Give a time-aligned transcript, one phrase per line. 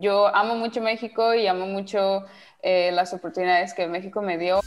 [0.00, 2.24] Yo amo mucho México y amo mucho
[2.62, 4.60] eh, las oportunidades que México me dio.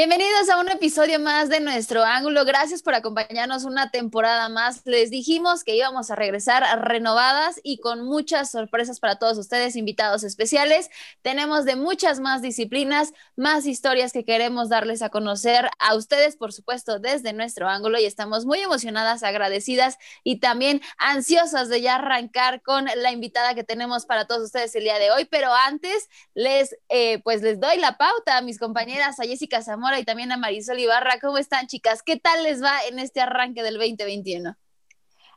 [0.00, 2.46] Bienvenidos a un episodio más de nuestro ángulo.
[2.46, 4.80] Gracias por acompañarnos una temporada más.
[4.86, 10.24] Les dijimos que íbamos a regresar renovadas y con muchas sorpresas para todos ustedes, invitados
[10.24, 10.88] especiales.
[11.20, 16.54] Tenemos de muchas más disciplinas, más historias que queremos darles a conocer a ustedes, por
[16.54, 22.62] supuesto, desde nuestro ángulo y estamos muy emocionadas, agradecidas y también ansiosas de ya arrancar
[22.62, 25.26] con la invitada que tenemos para todos ustedes el día de hoy.
[25.26, 29.89] Pero antes les, eh, pues les doy la pauta a mis compañeras, a Jessica Zamora
[29.98, 31.18] y también a Marisol Ibarra.
[31.20, 32.02] ¿Cómo están, chicas?
[32.02, 34.56] ¿Qué tal les va en este arranque del 2021?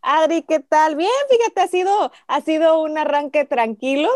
[0.01, 0.95] Adri, ¿qué tal?
[0.95, 4.09] Bien, fíjate, ha sido, ha sido un arranque tranquilo.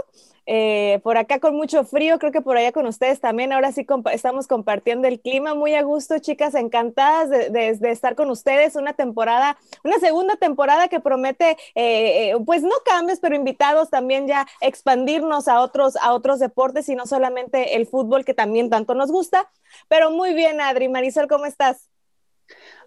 [0.49, 3.51] Eh, por acá con mucho frío, creo que por allá con ustedes también.
[3.51, 8.75] Ahora sí estamos compartiendo el clima muy a gusto, chicas, encantadas de, estar con ustedes.
[8.75, 14.25] Una temporada, una segunda temporada que promete, eh, eh, pues no cambios, pero invitados también
[14.27, 18.95] ya expandirnos a otros, a otros deportes y no solamente el fútbol que también tanto
[18.95, 19.51] nos gusta.
[19.89, 20.87] Pero muy bien, Adri.
[20.87, 21.89] Marisol, ¿cómo estás?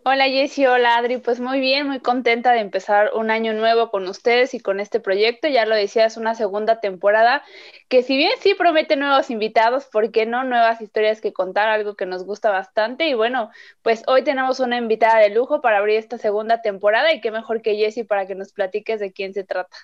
[0.03, 4.09] Hola Jessy, hola Adri, pues muy bien, muy contenta de empezar un año nuevo con
[4.09, 5.47] ustedes y con este proyecto.
[5.49, 7.43] Ya lo decía, es una segunda temporada
[7.89, 10.43] que si bien sí promete nuevos invitados, ¿por qué no?
[10.45, 13.09] Nuevas historias que contar, algo que nos gusta bastante.
[13.09, 13.51] Y bueno,
[13.83, 17.61] pues hoy tenemos una invitada de lujo para abrir esta segunda temporada y qué mejor
[17.63, 19.77] que Jessy para que nos platiques de quién se trata.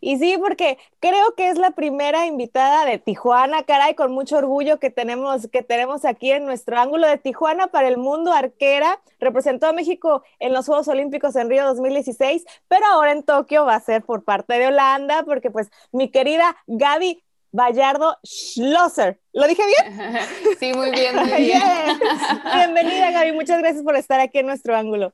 [0.00, 4.78] Y sí, porque creo que es la primera invitada de Tijuana, caray, con mucho orgullo
[4.78, 9.00] que tenemos, que tenemos aquí en nuestro ángulo de Tijuana para el mundo arquera.
[9.20, 13.74] Representó a México en los Juegos Olímpicos en Río 2016, pero ahora en Tokio va
[13.74, 19.20] a ser por parte de Holanda, porque pues mi querida Gaby Vallardo Schlosser.
[19.32, 20.18] ¿Lo dije bien?
[20.58, 21.62] Sí, muy bien, muy bien.
[22.54, 23.32] Bienvenida, Gaby.
[23.32, 25.12] Muchas gracias por estar aquí en nuestro ángulo.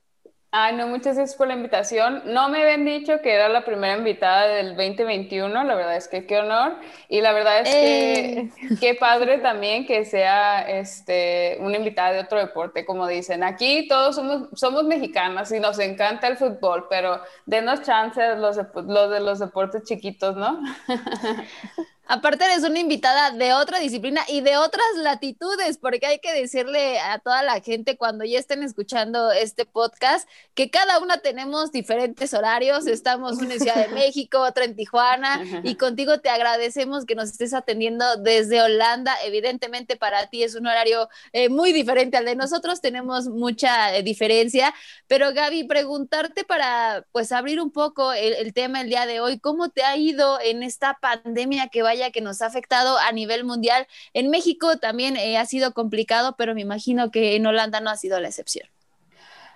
[0.51, 2.23] Ay, no, muchas gracias por la invitación.
[2.25, 6.25] No me habían dicho que era la primera invitada del 2021, la verdad es que
[6.25, 6.77] qué honor.
[7.07, 8.49] Y la verdad es que eh.
[8.79, 13.43] qué padre también que sea este, una invitada de otro deporte, como dicen.
[13.43, 19.11] Aquí todos somos, somos mexicanas y nos encanta el fútbol, pero denos chances los, los
[19.11, 20.61] de los deportes chiquitos, ¿no?
[22.11, 26.97] Aparte eres una invitada de otra disciplina y de otras latitudes, porque hay que decirle
[26.99, 32.33] a toda la gente cuando ya estén escuchando este podcast que cada una tenemos diferentes
[32.33, 32.87] horarios.
[32.87, 37.29] Estamos una en Ciudad de México, otra en Tijuana y contigo te agradecemos que nos
[37.29, 39.13] estés atendiendo desde Holanda.
[39.23, 44.01] Evidentemente para ti es un horario eh, muy diferente al de nosotros, tenemos mucha eh,
[44.01, 44.73] diferencia,
[45.05, 49.37] pero Gaby, preguntarte para pues abrir un poco el, el tema el día de hoy,
[49.37, 53.43] ¿cómo te ha ido en esta pandemia que vaya que nos ha afectado a nivel
[53.43, 53.87] mundial.
[54.13, 57.97] En México también eh, ha sido complicado, pero me imagino que en Holanda no ha
[57.97, 58.67] sido la excepción.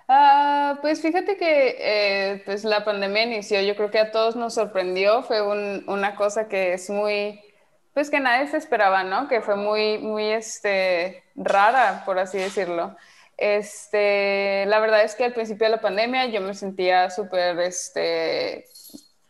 [0.06, 4.54] Ah, pues fíjate que eh, pues la pandemia inició, yo creo que a todos nos
[4.54, 7.40] sorprendió, fue una cosa que es muy,
[7.94, 9.28] pues que nadie se esperaba, ¿no?
[9.28, 12.96] Que fue muy, muy, este, rara, por así decirlo.
[13.38, 18.66] Este, la verdad es que al principio de la pandemia yo me sentía súper, este,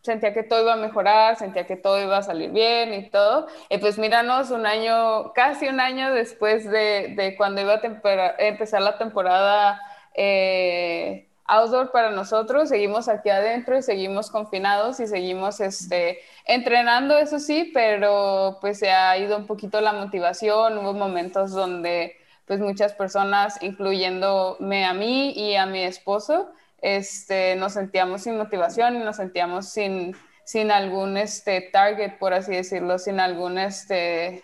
[0.05, 3.47] sentía que todo iba a mejorar, sentía que todo iba a salir bien y todo.
[3.71, 8.83] Y pues míranos un año, casi un año después de, de cuando iba a empezar
[8.83, 9.81] la temporada
[10.15, 17.39] eh, outdoor para nosotros, seguimos aquí adentro y seguimos confinados y seguimos este, entrenando, eso
[17.39, 22.17] sí, pero pues se ha ido un poquito la motivación, hubo momentos donde
[22.47, 28.97] pues muchas personas, incluyéndome a mí y a mi esposo, este, nos sentíamos sin motivación
[28.97, 30.15] y nos sentíamos sin,
[30.45, 34.43] sin algún este, target, por así decirlo, sin algún, este,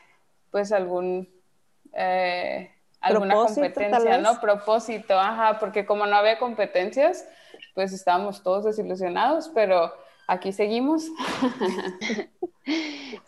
[0.50, 1.28] pues algún,
[1.92, 2.70] eh,
[3.00, 4.41] alguna competencia, ¿no?
[4.41, 7.26] Propósito, ajá, porque como no había competencias,
[7.74, 9.92] pues estábamos todos desilusionados, pero
[10.26, 11.04] aquí seguimos.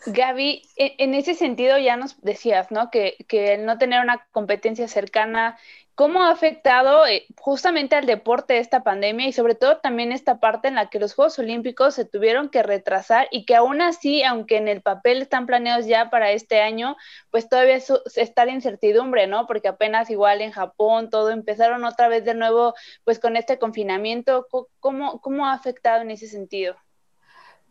[0.05, 2.89] Gaby, en ese sentido ya nos decías, ¿no?
[2.89, 5.57] Que, que el no tener una competencia cercana
[5.95, 10.67] ¿Cómo ha afectado eh, justamente al deporte esta pandemia y sobre todo también esta parte
[10.67, 14.57] en la que los Juegos Olímpicos se tuvieron que retrasar y que aún así, aunque
[14.57, 16.95] en el papel están planeados ya para este año,
[17.29, 17.77] pues todavía
[18.15, 19.45] está la incertidumbre, ¿no?
[19.45, 22.73] Porque apenas igual en Japón todo empezaron otra vez de nuevo
[23.03, 24.47] pues con este confinamiento.
[24.79, 26.75] ¿Cómo, cómo ha afectado en ese sentido?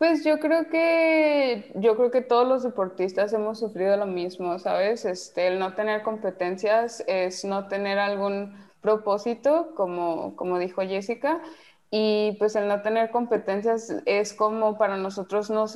[0.03, 5.05] Pues yo creo que yo creo que todos los deportistas hemos sufrido lo mismo, ¿sabes?
[5.05, 11.41] Este, el no tener competencias es no tener algún propósito, como, como dijo Jessica.
[11.89, 15.67] y pues el no tener competencias es como para nosotros no,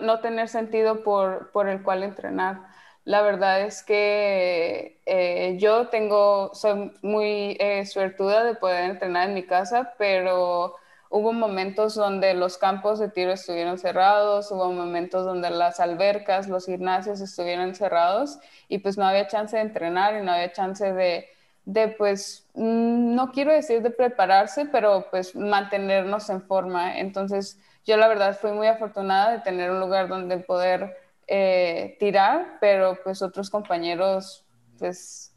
[0.00, 2.62] no tener sentido por, por, el cual entrenar.
[3.04, 9.34] La verdad es que eh, yo tengo, soy muy eh, suertuda de poder entrenar en
[9.34, 10.76] mi casa, pero
[11.10, 16.66] hubo momentos donde los campos de tiro estuvieron cerrados, hubo momentos donde las albercas, los
[16.66, 18.38] gimnasios estuvieron cerrados
[18.68, 21.28] y pues no había chance de entrenar y no había chance de
[21.66, 26.98] de pues, mm, no quiero decir de prepararse, pero pues mantenernos en forma.
[26.98, 32.58] Entonces, yo la verdad fui muy afortunada de tener un lugar donde poder eh, tirar,
[32.60, 34.44] pero pues otros compañeros,
[34.78, 35.34] pues,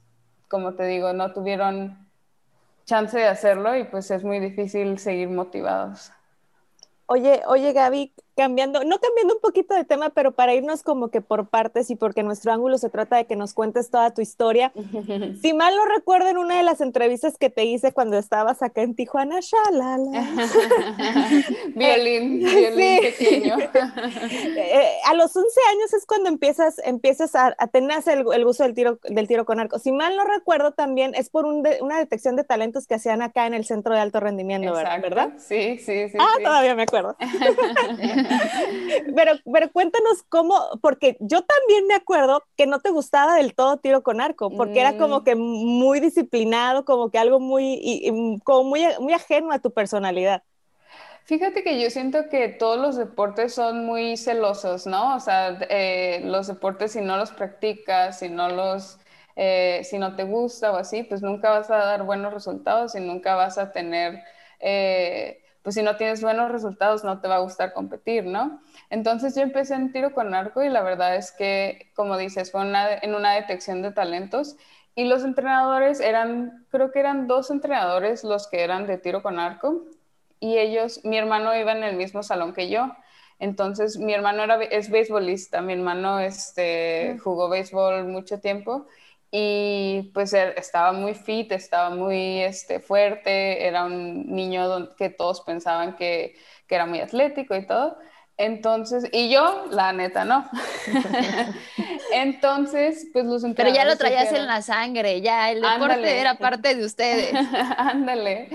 [0.48, 2.09] como te digo, no tuvieron
[2.89, 6.12] chance de hacerlo y pues es muy difícil seguir motivados.
[7.07, 11.19] Oye, oye Gaby, cambiando, no cambiando un poquito de tema, pero para irnos como que
[11.19, 14.71] por partes y porque nuestro ángulo se trata de que nos cuentes toda tu historia.
[15.41, 18.81] si mal no recuerdo en una de las entrevistas que te hice cuando estabas acá
[18.81, 20.21] en Tijuana, shalala.
[21.75, 23.57] violín, violín pequeño.
[24.56, 28.74] Eh, a los 11 años es cuando empiezas, empiezas a, tener el, el, gusto del
[28.74, 29.80] tiro, del tiro con arco.
[29.80, 33.53] Si mal no recuerdo también es por una detección de talentos que hacían acá en
[33.53, 35.33] el centro de alto rendimiento, ¿verdad?
[35.39, 36.18] Sí, sí, sí.
[36.18, 37.18] Ah, todavía me acuerdo.
[39.16, 43.78] pero, pero cuéntanos cómo, porque yo también me acuerdo que no te gustaba del todo
[43.78, 45.24] tiro con arco, porque era como mm.
[45.24, 50.44] que muy disciplinado, como que algo muy, como muy, muy ajeno a tu personalidad.
[51.30, 55.16] Fíjate que yo siento que todos los deportes son muy celosos, ¿no?
[55.16, 58.98] O sea, eh, los deportes si no los practicas, si no los,
[59.36, 63.00] eh, si no te gusta o así, pues nunca vas a dar buenos resultados y
[63.02, 64.24] nunca vas a tener
[64.60, 68.62] eh, pues si no tienes buenos resultados no te va a gustar competir, ¿no?
[68.90, 72.62] Entonces yo empecé en tiro con arco y la verdad es que, como dices, fue
[72.62, 74.56] en una detección de talentos
[74.96, 79.40] y los entrenadores eran, creo que eran dos entrenadores los que eran de tiro con
[79.40, 79.84] arco
[80.40, 82.92] y ellos, mi hermano iba en el mismo salón que yo.
[83.40, 88.88] Entonces, mi hermano era, es beisbolista, mi hermano este, jugó béisbol mucho tiempo
[89.31, 95.42] y pues él estaba muy fit, estaba muy este, fuerte, era un niño que todos
[95.42, 96.36] pensaban que,
[96.68, 97.98] que, era muy atlético y todo.
[98.38, 100.50] Entonces, y yo, la neta, no.
[102.14, 106.74] Entonces, pues los Pero ya lo traías en la sangre, ya el deporte era parte
[106.75, 107.34] de ustedes.
[107.78, 108.50] Ándale.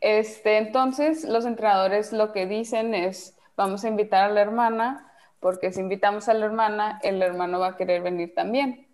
[0.00, 5.72] Este, entonces, los entrenadores lo que dicen es, vamos a invitar a la hermana, porque
[5.72, 8.85] si invitamos a la hermana, el hermano va a querer venir también.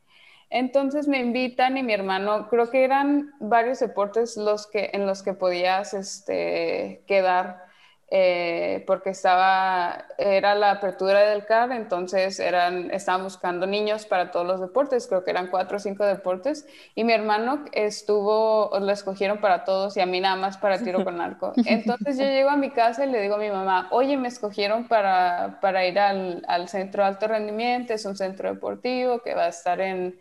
[0.54, 5.22] Entonces me invitan y mi hermano, creo que eran varios deportes los que, en los
[5.22, 7.64] que podías este, quedar,
[8.10, 14.46] eh, porque estaba, era la apertura del CAR, entonces eran, estaban buscando niños para todos
[14.46, 19.38] los deportes, creo que eran cuatro o cinco deportes, y mi hermano estuvo, lo escogieron
[19.38, 21.54] para todos y a mí nada más para tiro con arco.
[21.64, 24.87] Entonces yo llego a mi casa y le digo a mi mamá, oye, me escogieron
[24.87, 29.44] para, para ir al, al centro de alto rendimiento, es un centro deportivo que va
[29.44, 30.20] a estar en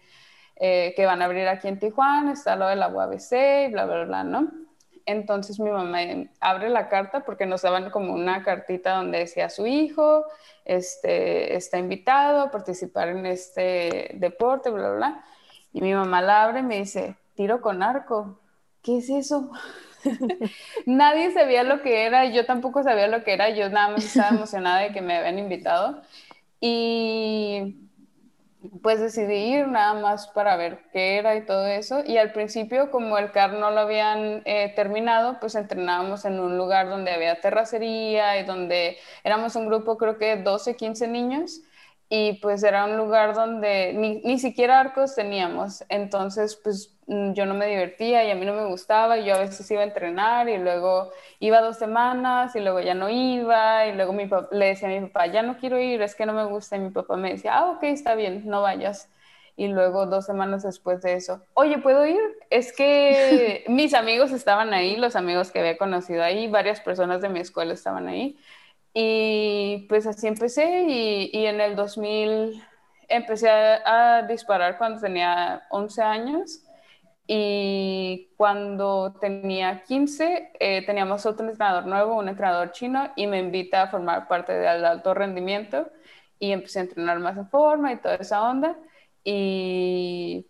[0.63, 3.31] eh, que van a abrir aquí en Tijuana, está lo de la UABC
[3.67, 4.51] y bla, bla, bla, ¿no?
[5.07, 5.97] Entonces mi mamá
[6.39, 10.23] abre la carta porque nos daban como una cartita donde decía su hijo
[10.65, 15.25] este, está invitado a participar en este deporte, bla, bla, bla.
[15.73, 18.39] Y mi mamá la abre y me dice, tiro con arco.
[18.83, 19.49] ¿Qué es eso?
[20.85, 24.29] Nadie sabía lo que era, yo tampoco sabía lo que era, yo nada más estaba
[24.29, 26.03] emocionada de que me habían invitado.
[26.59, 27.89] Y
[28.81, 32.03] pues decidí ir nada más para ver qué era y todo eso.
[32.05, 36.57] Y al principio, como el CAR no lo habían eh, terminado, pues entrenábamos en un
[36.57, 41.61] lugar donde había terracería y donde éramos un grupo, creo que 12, 15 niños
[42.13, 47.45] y pues era un lugar donde ni, ni, siquiera arcos teníamos, entonces pues mm, yo
[47.45, 49.85] no me divertía y a mí no me gustaba, y yo a veces iba a
[49.85, 54.65] entrenar y luego iba dos semanas y luego ya no iba y luego mi le
[54.65, 56.89] decía a mi papá, ya no quiero ir, es que no me gusta y mi
[56.89, 59.09] papá me decía, ah, ok, está bien, no vayas.
[59.55, 62.19] Y luego dos semanas después de eso, oye, ¿puedo ir?
[62.49, 67.29] Es que mis amigos estaban ahí, los amigos que había conocido ahí, varias personas de
[67.29, 68.37] mi escuela estaban ahí.
[68.93, 72.61] Y pues así empecé y, y en el 2000
[73.11, 76.63] empecé a, disparar cuando tenía 11 años
[77.27, 83.83] y cuando tenía 15 eh, teníamos otro entrenador nuevo, un entrenador chino y me invita
[83.83, 85.89] a formar parte del alto rendimiento
[86.39, 88.77] y empecé a entrenar más en forma y toda esa onda
[89.23, 90.47] y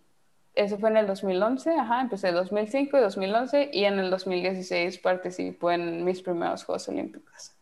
[0.54, 4.98] eso fue en el 2011, ajá, empecé en 2005 y 2011 y en el 2016
[4.98, 7.52] participé en mis primeros Juegos Olímpicos.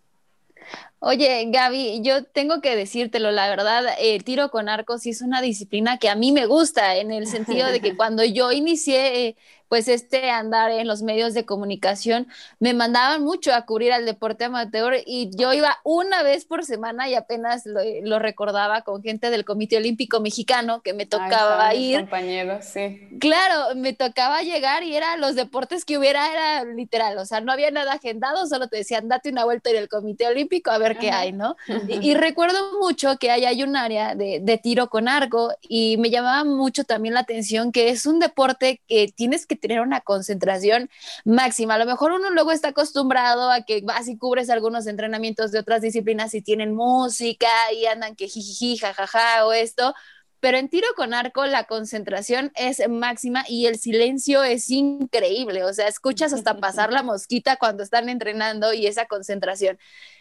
[1.03, 5.41] Oye, Gaby, yo tengo que decírtelo, la verdad, el tiro con arco sí es una
[5.41, 9.37] disciplina que a mí me gusta, en el sentido de que cuando yo inicié eh,
[9.71, 12.27] pues este andar en los medios de comunicación,
[12.59, 17.09] me mandaban mucho a cubrir al deporte amateur y yo iba una vez por semana
[17.09, 22.01] y apenas lo, recordaba con gente del Comité Olímpico Mexicano que me tocaba ir.
[22.01, 23.01] Compañeros, sí.
[23.21, 27.53] Claro, me tocaba llegar y era los deportes que hubiera, era literal, o sea, no
[27.53, 30.99] había nada agendado, solo te decían, date una vuelta en el Comité Olímpico a ver
[30.99, 31.57] qué hay, ¿no?
[32.03, 36.11] Y, recuerdo mucho que ahí hay un área de, de tiro con arco y me
[36.11, 40.91] llamaba mucho también la atención que es un deporte que tienes que tener una concentración
[41.25, 41.75] máxima.
[41.75, 45.61] A lo mejor uno luego está acostumbrado a que vas y cubres algunos entrenamientos de
[45.61, 49.95] otras disciplinas y tienen música y andan que jijiji, jajaja o esto,
[50.41, 55.73] pero en tiro con arco la concentración es máxima y el silencio es increíble, o
[55.73, 59.79] sea, escuchas hasta pasar la mosquita cuando están entrenando y esa concentración.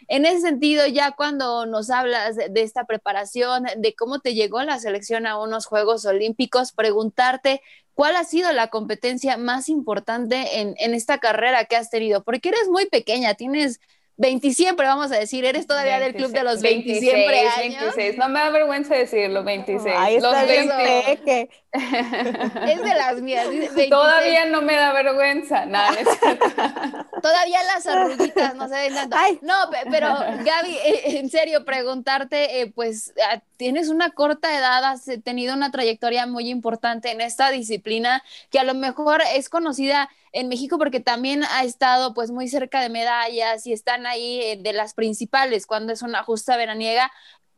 [0.08, 4.78] En ese sentido, ya cuando nos hablas de, esta preparación, de cómo te llegó la
[4.78, 7.62] selección a unos Juegos Olímpicos, preguntarte
[7.94, 12.22] ¿cuál ha sido la competencia más importante en, en, esta carrera que has tenido?
[12.24, 13.80] Porque eres muy pequeña, tienes
[14.20, 17.96] 20 siempre, vamos a decir, eres todavía del club de los 20 26, siempre años.
[17.96, 19.94] 26, no me da vergüenza decirlo, 26.
[19.96, 21.20] Ahí está los 20.
[21.24, 21.48] Que...
[21.72, 23.48] es de las mías.
[23.48, 23.90] 26.
[23.90, 25.90] Todavía no me da vergüenza, nada.
[27.22, 29.16] todavía las arruguitas no se ven tanto.
[29.18, 29.38] Ay.
[29.42, 29.54] No,
[29.90, 30.08] pero
[30.44, 35.70] Gaby, eh, en serio, preguntarte, eh, pues ah, tienes una corta edad, has tenido una
[35.70, 41.00] trayectoria muy importante en esta disciplina que a lo mejor es conocida en México porque
[41.00, 45.66] también ha estado pues muy cerca de medallas y están ahí eh, de las principales
[45.66, 47.10] cuando es una justa veraniega.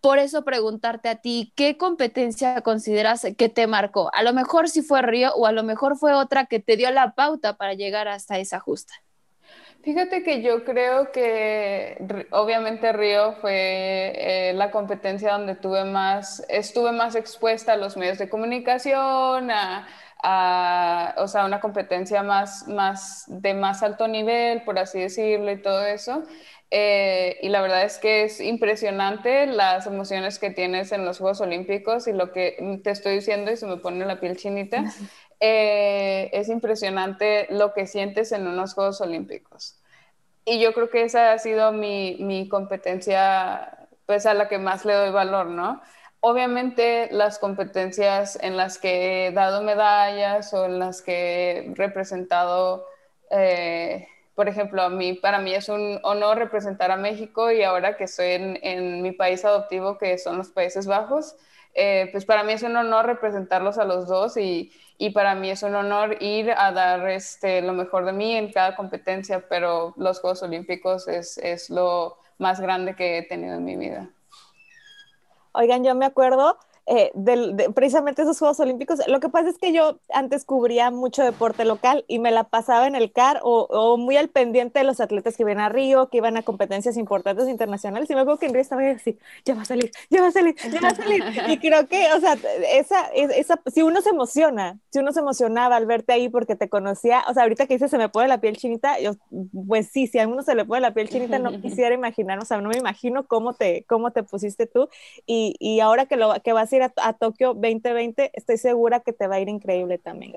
[0.02, 4.10] Por eso preguntarte a ti, ¿qué competencia consideras que te marcó?
[4.14, 6.90] A lo mejor si fue Río o a lo mejor fue otra que te dio
[6.90, 8.92] la pauta para llegar hasta esa justa.
[9.82, 11.98] Fíjate que yo creo que
[12.30, 14.12] obviamente Río fue
[14.50, 19.88] eh, la competencia donde tuve más, estuve más expuesta a los medios de comunicación, a,
[20.22, 25.60] a, o sea, una competencia más, más de más alto nivel, por así decirlo, y
[25.60, 26.22] todo eso.
[26.74, 31.42] Eh, y la verdad es que es impresionante las emociones que tienes en los Juegos
[31.42, 34.84] Olímpicos y lo que te estoy diciendo y se me pone la piel chinita.
[35.44, 39.76] Eh, es impresionante lo que sientes en unos Juegos Olímpicos.
[40.44, 44.84] Y yo creo que esa ha sido mi, mi competencia, pues a la que más
[44.84, 45.82] le doy valor, ¿no?
[46.20, 52.86] Obviamente las competencias en las que he dado medallas o en las que he representado,
[53.32, 54.06] eh,
[54.42, 58.02] por ejemplo, a mí, para mí es un honor representar a México y ahora que
[58.02, 61.36] estoy en, mi país adoptivo, que son los Países Bajos,
[61.74, 65.48] eh, pues para mí es un honor representarlos a los dos y, y, para mí
[65.48, 69.94] es un honor ir a dar este, lo mejor de mí en cada competencia, pero
[69.96, 74.10] los Juegos Olímpicos es, es lo más grande que he tenido en mi vida.
[75.52, 76.58] Oigan, yo me acuerdo
[76.94, 79.00] eh, de, precisamente esos Juegos Olímpicos.
[79.08, 82.86] Lo que pasa es que yo antes cubría mucho deporte local y me la pasaba
[82.86, 86.18] en el CAR o, muy al pendiente de los atletas que iban a Río, que
[86.18, 88.10] iban a competencias importantes internacionales.
[88.10, 90.32] Y me acuerdo que en Río estaba así, ya va a salir, ya va a
[90.32, 91.24] salir, ya va a salir.
[91.48, 92.36] y creo que, o sea,
[92.70, 96.68] esa, esa, si uno se emociona, si uno se emocionaba al verte ahí porque te
[96.68, 99.12] conocía, o sea, ahorita que dices se me pone la piel chinita, yo,
[99.66, 102.44] pues sí, si a uno se le pone la piel chinita, no quisiera imaginar, o
[102.44, 104.90] sea, no me imagino cómo te, cómo te pusiste tú.
[105.24, 109.26] Y, y ahora que, lo, que vas ir a, Tokio 2020, estoy segura que te
[109.26, 110.34] va a ir increíble también.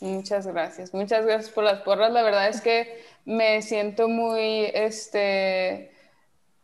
[0.00, 2.12] Muchas gracias, muchas gracias por las porras.
[2.12, 5.92] La verdad es que me siento muy, este,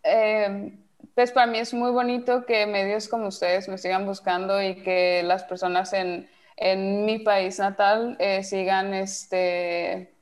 [0.02, 0.76] em,
[1.14, 5.22] pues para mí es muy bonito que medios como ustedes me sigan buscando y que
[5.24, 10.12] las personas en, en mi país natal eh, sigan, este,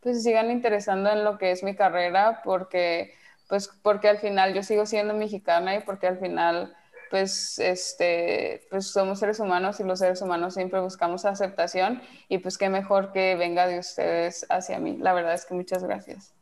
[0.00, 3.14] pues sigan interesando en lo que es mi carrera, porque,
[3.48, 6.74] pues, porque al final yo sigo siendo mexicana y porque al final
[7.10, 12.56] pues, este, pues somos seres humanos y los seres humanos siempre buscamos aceptación y pues
[12.56, 14.96] qué mejor que venga de ustedes hacia mí.
[14.98, 16.32] La verdad es que muchas gracias.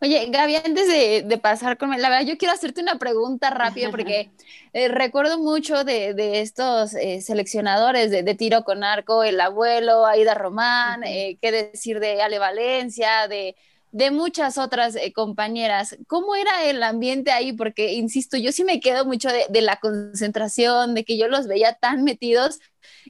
[0.00, 0.86] Oye, Gaby, antes
[1.26, 4.30] de, pasar con la verdad, yo quiero hacerte una pregunta rápida porque
[4.72, 11.04] eh, recuerdo mucho de, estos eh, seleccionadores de, tiro con arco, el abuelo, Aida Román,
[11.04, 13.56] eh, qué decir de Ale Valencia, de
[13.94, 15.96] de muchas otras eh, compañeras.
[16.08, 17.52] ¿Cómo era el ambiente ahí?
[17.52, 21.74] Porque, insisto, yo sí me quedo mucho de, la concentración, de que yo los veía
[21.74, 22.58] tan metidos.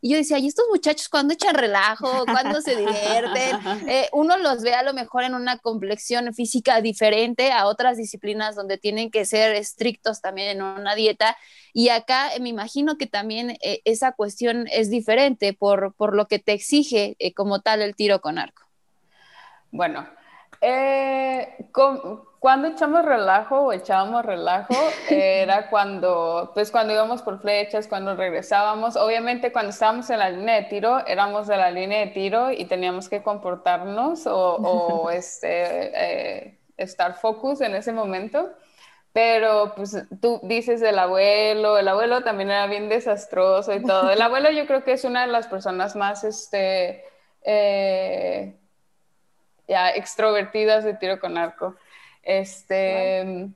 [0.03, 2.27] Y yo decía, ¿y estos muchachos cuándo echan relajo?
[2.27, 3.57] ¿Cuándo se divierten?
[3.89, 8.55] Eh, uno los ve a lo mejor en una complexión física diferente a otras disciplinas
[8.55, 11.37] donde tienen que ser estrictos también en una dieta.
[11.73, 16.39] Y acá eh, me imagino que también esa cuestión es diferente por, por lo que
[16.39, 18.63] te exige como tal el tiro con arco.
[19.71, 20.07] Bueno,
[20.65, 24.75] eh, cuando echamos relajo o echábamos relajo
[25.11, 28.97] era cuando, pues cuando íbamos por flechas, cuando regresábamos.
[28.97, 32.65] Obviamente cuando estábamos en la línea de tiro, éramos de la línea de tiro y
[32.65, 38.51] teníamos que comportarnos o, este, eh, estar focus en ese momento.
[39.13, 44.11] Pero pues tú dices del abuelo, el abuelo también era bien desastroso y todo.
[44.11, 47.05] El abuelo yo creo que es una de las personas más, este,
[47.45, 48.59] eh,
[49.69, 51.77] ya extrovertidas de tiro con arco.
[52.23, 53.49] Este.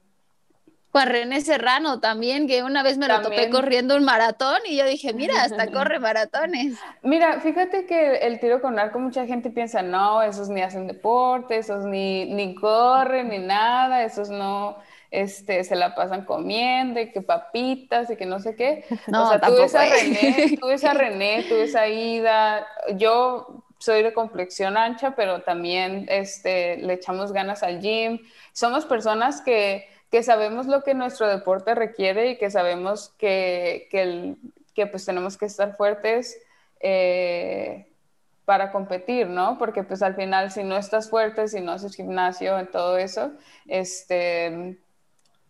[0.90, 4.86] Juan René Serrano también, que una vez me lo topé corriendo un maratón y yo
[4.86, 6.78] dije, mira, hasta corre maratones.
[7.02, 11.58] Mira, fíjate que el tiro con arco, mucha gente piensa, no, esos ni hacen deporte,
[11.58, 14.78] esos ni, ni corren, ni nada, esos no,
[15.10, 18.84] este, se la pasan comiendo y que papitas y que no sé qué.
[19.08, 22.66] No, o sea, tú ves a René, tú ves a René, tú ves a Ida,
[22.94, 28.20] yo soy de complexión ancha, pero también este, le echamos ganas al gym.
[28.52, 34.02] Somos personas que, que sabemos lo que nuestro deporte requiere y que sabemos que, que,
[34.02, 34.36] el,
[34.74, 36.38] que pues tenemos que estar fuertes
[36.80, 37.92] eh,
[38.44, 39.58] para competir, ¿no?
[39.58, 43.32] Porque pues al final si no estás fuerte, si no haces gimnasio, en todo eso,
[43.66, 44.78] este,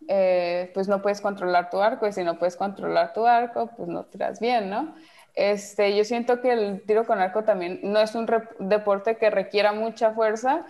[0.09, 3.89] eh, pues no puedes controlar tu arco y si no puedes controlar tu arco, pues
[3.89, 4.95] no tiras bien, ¿no?
[5.39, 8.27] Este, yo siento que el tiro con arco también no es un
[8.59, 10.67] deporte que requiera mucha fuerza.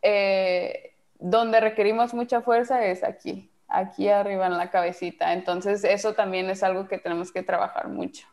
[0.00, 5.32] Eh, donde requerimos mucha fuerza es aquí, aquí arriba en la cabecita.
[5.32, 8.28] Entonces, eso también es algo que tenemos que trabajar mucho.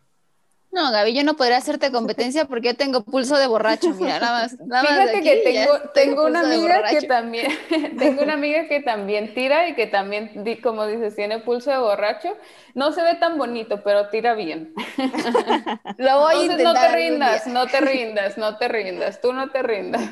[0.71, 4.41] No, Gaby, yo no podría hacerte competencia porque yo tengo pulso de borracho, mira, nada
[4.41, 4.57] más.
[4.57, 7.51] Fíjate que tengo, tengo una amiga que también,
[7.97, 12.35] tengo una amiga que también tira y que también, como dices, tiene pulso de borracho.
[12.75, 14.73] No se ve tan bonito, pero tira bien.
[15.97, 16.73] Lo voy a intentar.
[16.73, 20.09] No te rindas, no te rindas, no te rindas, tú no te rindas.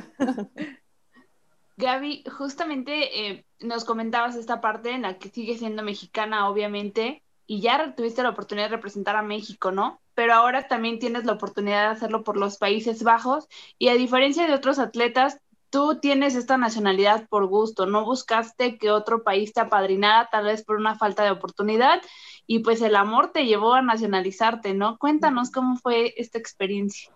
[1.78, 7.62] Gaby, justamente eh, nos comentabas esta parte en la que sigue siendo mexicana, obviamente, y
[7.62, 10.02] ya tuviste la oportunidad de representar a México, ¿no?
[10.14, 13.48] Pero ahora también tienes la oportunidad de hacerlo por los Países Bajos
[13.80, 15.40] y a diferencia de otros atletas,
[15.70, 20.64] tú tienes esta nacionalidad por gusto, no buscaste que otro país te apadrinara tal vez
[20.64, 22.02] por una falta de oportunidad
[22.46, 24.98] y pues el amor te llevó a nacionalizarte, ¿no?
[24.98, 27.12] Cuéntanos cómo fue esta experiencia.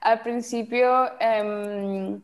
[0.00, 2.20] Al principio, em,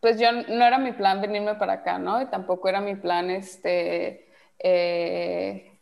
[0.00, 2.22] pues yo no era mi plan venirme para acá, ¿no?
[2.22, 4.27] Y tampoco era mi plan este
[4.58, 5.78] eh,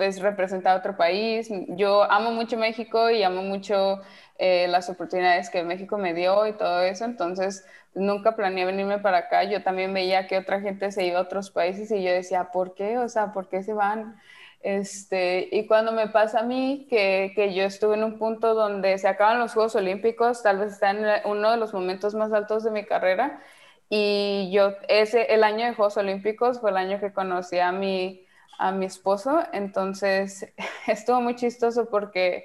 [0.00, 1.50] pues representar a otro país.
[1.68, 4.00] Yo amo mucho México y amo mucho
[4.38, 9.18] eh, las oportunidades que México me dio y todo eso, entonces nunca planeé venirme para
[9.18, 9.44] acá.
[9.44, 12.74] Yo también veía que otra gente se iba a otros países y yo decía, ¿por
[12.74, 12.96] qué?
[12.98, 14.16] O sea, ¿por qué se van?
[14.62, 18.96] Este, y cuando me pasa a mí que, que, yo estuve en un punto donde
[18.98, 22.64] se acaban los Juegos Olímpicos, tal vez está en uno de los momentos más altos
[22.64, 23.42] de mi carrera,
[23.92, 28.24] y yo, ese, el año de Juegos Olímpicos fue el año que conocí a mi,
[28.56, 30.46] a mi esposo, entonces
[30.86, 32.44] estuvo muy chistoso porque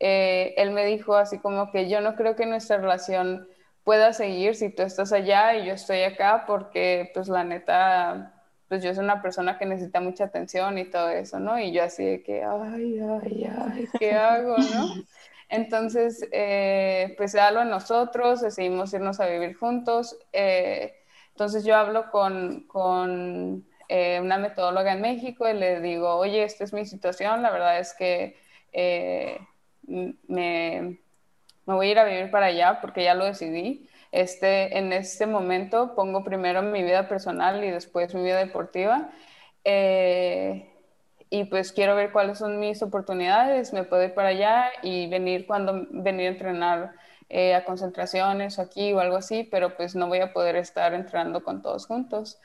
[0.00, 3.46] eh, él me dijo así como que yo no creo que nuestra relación
[3.84, 8.34] pueda seguir si tú estás allá y yo estoy acá porque pues la neta,
[8.68, 11.58] pues yo soy una persona que necesita mucha atención y todo eso, ¿no?
[11.60, 14.94] Y yo así de que, ay, ay, ay, ¿qué hago, no?
[15.50, 20.16] Entonces, eh, pues hablo en nosotros, decidimos irnos a vivir juntos.
[20.32, 20.94] Eh,
[21.32, 26.62] entonces yo hablo con, con eh, una metodóloga en México y le digo, oye, esta
[26.64, 28.36] es mi situación, la verdad es que
[28.72, 29.40] eh,
[29.82, 33.88] me, me, voy a ir a vivir para allá porque ya lo decidí.
[34.12, 39.10] Este, en este momento pongo primero mi vida personal y después mi vida deportiva
[41.30, 45.46] y pues quiero ver cuáles son mis oportunidades, me puedo ir para allá y venir
[45.46, 46.92] cuando venir a entrenar
[47.28, 50.92] eh, a concentraciones o aquí o algo así, pero pues no voy a poder estar
[50.92, 52.40] entrenando con todos juntos.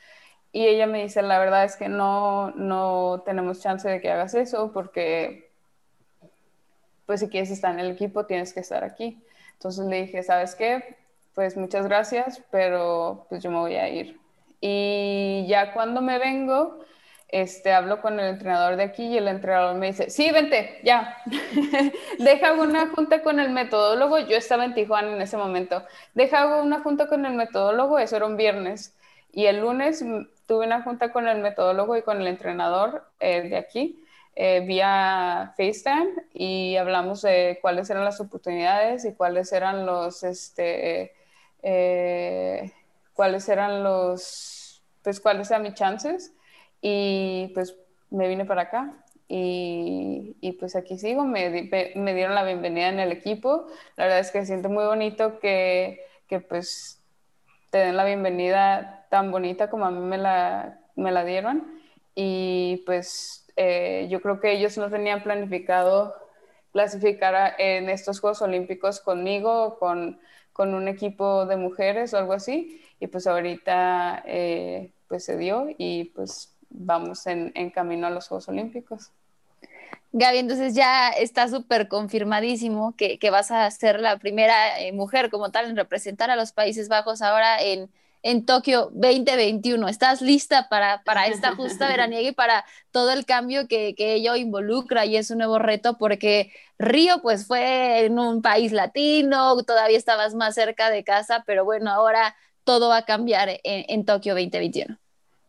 [0.52, 4.36] Y ella me dice, la verdad es que no, no tenemos chance de que hagas
[4.36, 5.50] eso porque
[7.08, 9.20] pues si quieres estar en el equipo tienes que estar aquí.
[9.54, 10.96] Entonces le dije, ¿sabes qué?
[11.34, 14.20] Pues muchas gracias, pero pues yo me voy a ir.
[14.62, 16.80] Y ya cuando me vengo,
[17.28, 21.18] este, hablo con el entrenador de aquí y el entrenador me dice, sí, vente, ya,
[22.20, 25.84] deja una junta con el metodólogo, yo estaba en Tijuana en ese momento,
[26.14, 28.96] deja una junta con el metodólogo, eso era un viernes,
[29.32, 30.04] y el lunes
[30.46, 34.02] tuve una junta con el metodólogo y con el entrenador eh, de aquí,
[34.36, 41.14] eh, vía FaceTime, y hablamos de cuáles eran las oportunidades y cuáles eran los, este,
[41.64, 42.72] eh,
[43.14, 46.32] cuáles eran los, pues cuáles eran mis chances
[46.88, 47.76] y pues
[48.12, 48.94] me vine para acá
[49.28, 53.66] y, y pues aquí sigo, me, me, dieron la bienvenida en el equipo.
[53.96, 57.02] La verdad es que siento muy bonito que, que pues
[57.72, 61.82] te den la bienvenida tan bonita como a mí me la, me la dieron.
[62.14, 66.14] Y pues eh, yo creo que ellos no tenían planificado
[66.72, 70.20] clasificar en estos Juegos Olímpicos conmigo, con,
[70.54, 72.80] con un equipo de mujeres o algo así.
[73.00, 78.48] Y pues ahorita eh, pues se dio y pues vamos en, camino a los Juegos
[78.50, 79.12] Olímpicos.
[80.12, 85.30] Gaby, entonces ya está súper confirmadísimo que, que, vas a ser la primera eh, mujer
[85.30, 87.90] como tal en representar a los Países Bajos ahora en,
[88.26, 89.88] en Tokio 2021.
[89.88, 94.36] ¿Estás lista para, para esta justa veraniega y para todo el cambio que, que, ello
[94.36, 95.98] involucra y es un nuevo reto?
[95.98, 101.66] Porque Río pues fue en un país latino, todavía estabas más cerca de casa, pero
[101.66, 104.98] bueno, ahora todo va a cambiar en, en Tokio 2021.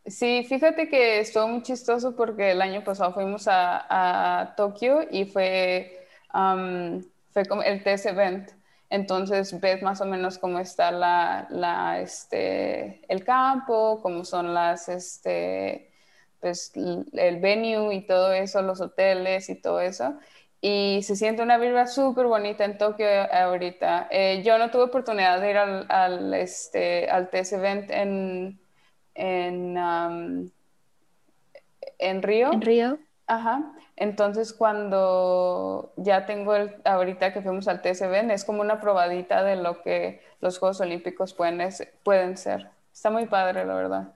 [0.07, 5.25] Sí, fíjate que estuvo muy chistoso porque el año pasado fuimos a, a Tokio y
[5.25, 8.49] fue, um, fue como el test event.
[8.89, 14.87] Entonces ves más o menos cómo está la, la, este, el campo, cómo son las,
[14.87, 15.91] este,
[16.39, 20.17] pues, el venue y todo eso, los hoteles y todo eso.
[20.61, 24.07] Y se siente una vibra súper bonita en Tokio ahorita.
[24.09, 28.57] Eh, yo no tuve oportunidad de ir al, al, este, al test event en
[29.17, 30.51] en,
[31.99, 32.53] en Río.
[32.53, 32.97] En Río.
[33.25, 33.73] Ajá.
[33.97, 39.57] Entonces, cuando ya tengo el, ahorita que fuimos al TSB, es como una probadita de
[39.57, 41.67] lo que los Juegos Olímpicos pueden,
[42.03, 42.69] pueden ser.
[42.93, 44.13] Está muy padre, la verdad.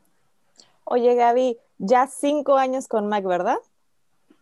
[0.86, 3.58] Oye, Gaby, ya cinco años con Mac, ¿verdad?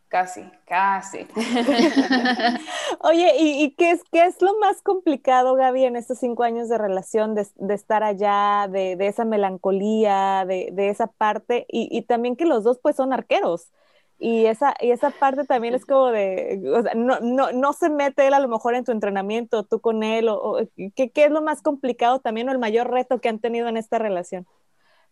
[0.10, 1.28] Casi, casi.
[3.02, 6.80] Oye, ¿y, qué, es, qué es lo más complicado, Gaby, en estos cinco años de
[6.80, 7.46] relación, de,
[7.76, 13.14] estar allá, de, esa melancolía, de, esa parte, y, también que los dos pues son
[13.14, 13.72] arqueros?
[14.18, 16.60] Y esa, y esa parte también es como de,
[16.96, 20.28] no, no, no se mete él a lo mejor en tu entrenamiento, tú con él,
[20.28, 20.58] o,
[20.96, 23.78] ¿qué, ¿qué es lo más complicado también o el mayor reto que han tenido en
[23.78, 24.48] esta relación?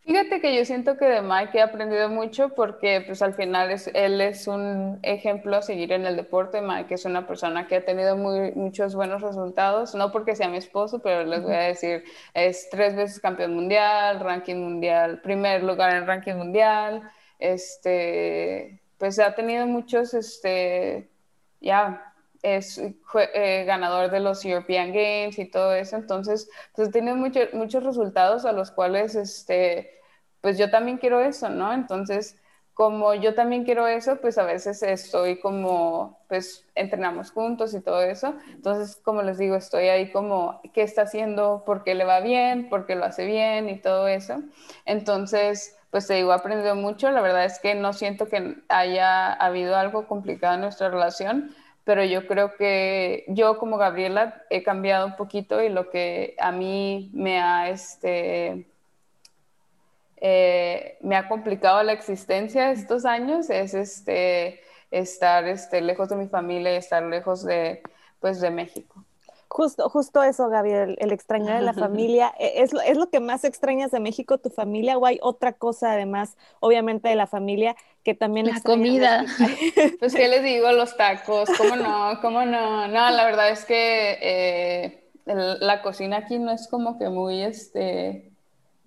[0.07, 3.91] Fíjate que yo siento que de Mike he aprendido mucho porque pues al final es,
[3.93, 6.61] él es un ejemplo a seguir en el deporte.
[6.61, 10.55] Mike es una persona que ha tenido muy, muchos buenos resultados, no porque sea mi
[10.55, 15.93] esposo, pero les voy a decir, es tres veces campeón mundial, ranking mundial, primer lugar
[15.93, 17.01] en ranking mundial,
[17.37, 21.09] este, pues ha tenido muchos, este,
[21.59, 22.06] ya,
[22.55, 27.83] es eh, ganador de los European Games y todo eso, entonces, pues ha tenido muchos
[27.83, 29.91] resultados a los cuales, este,
[30.41, 31.73] pues yo también quiero eso, ¿no?
[31.73, 32.37] Entonces,
[32.77, 38.03] como yo también quiero eso, pues a veces estoy como, pues entrenamos juntos y todo
[38.03, 38.35] eso.
[38.51, 41.63] Entonces, como les digo, estoy ahí como, ¿qué está haciendo?
[41.65, 42.69] ¿Por qué le va bien?
[42.69, 43.67] ¿Por qué lo hace bien?
[43.67, 44.43] Y todo eso.
[44.85, 47.09] Entonces, pues te digo, he aprendido mucho.
[47.09, 51.55] La verdad es que no siento que haya habido algo complicado en nuestra relación,
[51.87, 56.51] pero yo creo que yo como Gabriela he cambiado un poquito y lo que a
[56.51, 58.67] mí me ha, este,
[60.17, 64.59] eh, me ha complicado la existencia estos años es este,
[64.91, 67.81] estar este, lejos de mi familia y estar lejos de,
[68.19, 69.05] pues, de México.
[69.49, 72.33] Justo, justo eso, Gabriel, el, extrañar a la familia.
[72.37, 74.97] E, ¿Es, ¿Es lo que más extrañas de México, tu familia?
[74.97, 79.25] ¿O hay otra cosa, además, obviamente, de la familia que también La comida.
[79.99, 80.71] pues, ¿qué les digo?
[80.71, 82.19] Los tacos, ¿cómo no?
[82.21, 82.87] ¿Cómo no?
[82.87, 88.31] No, la verdad es que eh, la cocina aquí no es como que muy, este,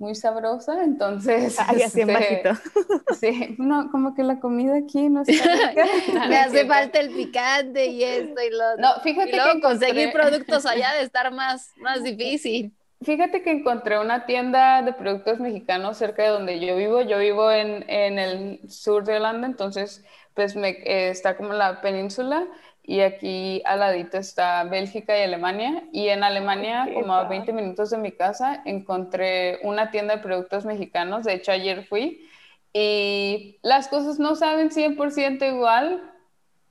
[0.00, 1.58] muy sabrosa, entonces...
[1.68, 2.50] Ay, así en este, bajito.
[3.20, 5.72] Sí, no, como que la comida aquí no está
[6.28, 10.92] Me hace falta el picante y esto y lo No, fíjate que conseguir productos allá
[10.94, 12.74] de estar más, más difícil.
[13.02, 17.02] Fíjate que encontré una tienda de productos mexicanos cerca de donde yo vivo.
[17.02, 21.80] Yo vivo en, en el sur de Holanda, entonces pues me, eh, está como la
[21.80, 22.46] península
[22.82, 25.84] y aquí al ladito está Bélgica y Alemania.
[25.92, 30.64] Y en Alemania, como a 20 minutos de mi casa, encontré una tienda de productos
[30.64, 31.24] mexicanos.
[31.24, 32.28] De hecho, ayer fui
[32.72, 36.00] y las cosas no saben 100% igual,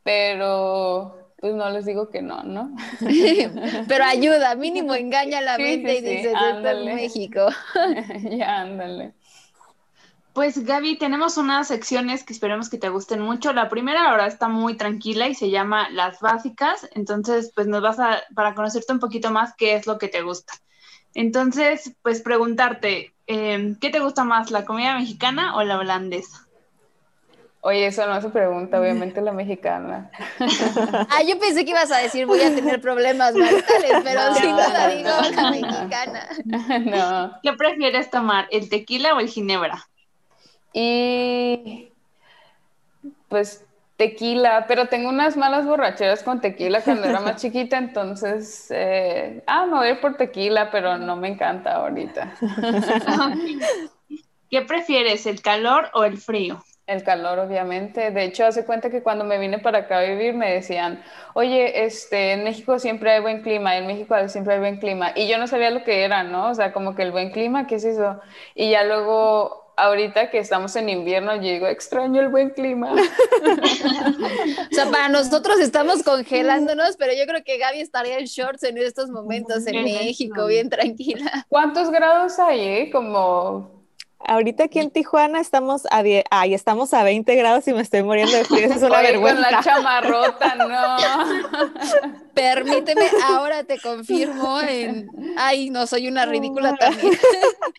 [0.04, 2.76] pero pues no les digo que no, ¿no?
[3.88, 7.48] pero ayuda, mínimo engaña la mente y dices, esto es México.
[8.32, 9.14] ya, ándale.
[10.40, 13.52] Pues Gaby, tenemos unas secciones que esperemos que te gusten mucho.
[13.52, 16.88] La primera ahora está muy tranquila y se llama Las Básicas.
[16.96, 20.22] Entonces, pues nos vas a, para conocerte un poquito más, qué es lo que te
[20.22, 20.54] gusta.
[21.14, 26.48] Entonces, pues preguntarte, em, ¿qué te gusta más, la comida mexicana o la holandesa?
[27.60, 30.10] Oye, eso no se pregunta, obviamente la mexicana.
[30.40, 34.70] ah, yo pensé que ibas a decir voy a tener problemas mentales, pero si no,
[34.70, 36.30] la digo, la mexicana.
[36.46, 37.40] No.
[37.44, 39.86] ¿Qué prefieres tomar, el tequila o el ginebra?
[40.74, 41.92] Y
[43.28, 43.66] pues
[43.98, 49.66] tequila, pero tengo unas malas borracheras con tequila cuando era más chiquita, entonces, eh, ah,
[49.66, 52.34] me voy a ir por tequila, pero no me encanta ahorita.
[54.50, 56.64] ¿Qué prefieres, el calor o el frío?
[56.88, 58.10] El calor, obviamente.
[58.10, 61.04] De hecho, hace cuenta que cuando me vine para acá a vivir me decían,
[61.34, 65.12] oye, este, en México siempre hay buen clima, en México siempre hay buen clima.
[65.16, 66.50] Y yo no sabía lo que era, ¿no?
[66.50, 68.20] O sea, como que el buen clima, ¿qué es eso?
[68.56, 72.94] Y ya luego, ahorita que estamos en invierno, yo digo, extraño el buen clima.
[74.72, 78.78] o sea, para nosotros estamos congelándonos, pero yo creo que Gaby estaría en shorts en
[78.78, 81.46] estos momentos en México, bien tranquila.
[81.50, 82.60] ¿Cuántos grados hay?
[82.60, 82.90] Eh?
[82.92, 83.79] Como
[84.28, 88.36] Ahorita aquí en Tijuana estamos a ay, estamos a 20 grados y me estoy muriendo
[88.36, 88.68] de frío.
[88.68, 89.44] es una vergüenza.
[89.44, 90.98] Con la chamarrota, no.
[92.34, 95.10] Permíteme, ahora te confirmo en.
[95.38, 97.18] Ay, no, soy una ridícula también.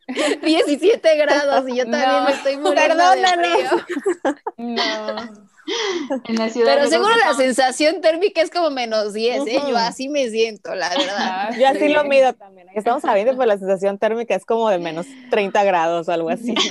[0.42, 3.46] 17 grados y yo también me estoy muriendo Perdónanos.
[3.46, 4.36] de frío.
[4.56, 5.50] No.
[6.26, 9.60] Pero seguro la sensación térmica es como menos 10, ¿eh?
[9.68, 11.06] Yo así me siento, la verdad.
[11.22, 12.68] Ah, Yo así lo mido también.
[12.74, 16.54] Estamos 20, pero la sensación térmica es como de menos 30 grados o algo así.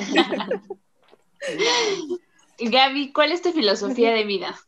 [2.59, 4.59] Gaby, ¿cuál es tu filosofía de vida?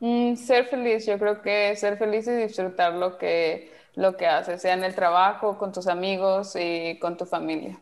[0.00, 4.60] Mm, ser feliz, yo creo que ser feliz y disfrutar lo que, lo que haces,
[4.60, 7.78] sea en el trabajo, con tus amigos y con tu familia.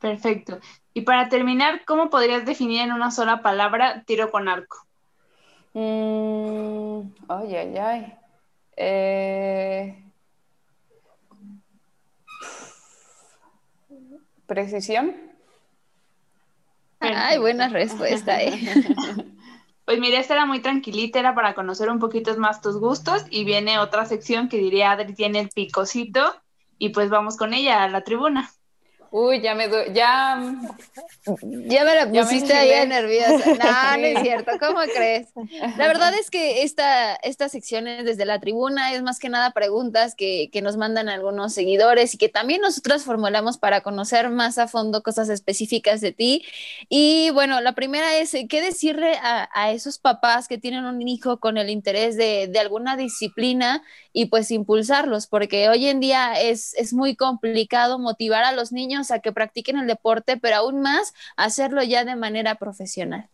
[0.00, 0.60] Perfecto.
[0.94, 4.78] Y para terminar, ¿cómo podrías definir en una sola palabra tiro con arco?
[5.74, 8.14] Mm, ay, ay, ay.
[8.76, 10.04] Eh,
[14.46, 15.14] precisión.
[17.00, 18.58] Ay, buena respuesta, eh.
[19.84, 23.44] Pues mira, esta era muy tranquilita, era para conocer un poquito más tus gustos y
[23.44, 26.42] viene otra sección que diría Adri tiene el picocito
[26.76, 28.50] y pues vamos con ella a la tribuna.
[29.10, 30.38] Uy, ya me ya
[31.66, 33.38] ya me la pusiste ahí nerviosa.
[33.58, 35.28] No, no es cierto, ¿cómo crees?
[35.76, 40.14] La verdad es que esta, esta sección desde la tribuna es más que nada preguntas
[40.14, 44.68] que, que, nos mandan algunos seguidores y que también nosotros formulamos para conocer más a
[44.68, 46.44] fondo cosas específicas de ti.
[46.88, 51.38] Y bueno, la primera es, ¿qué decirle a, a esos papás que tienen un hijo
[51.40, 55.26] con el interés de, de alguna disciplina y pues impulsarlos?
[55.26, 59.78] Porque hoy en día es, es muy complicado motivar a los niños a que practiquen
[59.78, 63.28] el deporte, pero aún más hacerlo ya de manera profesional.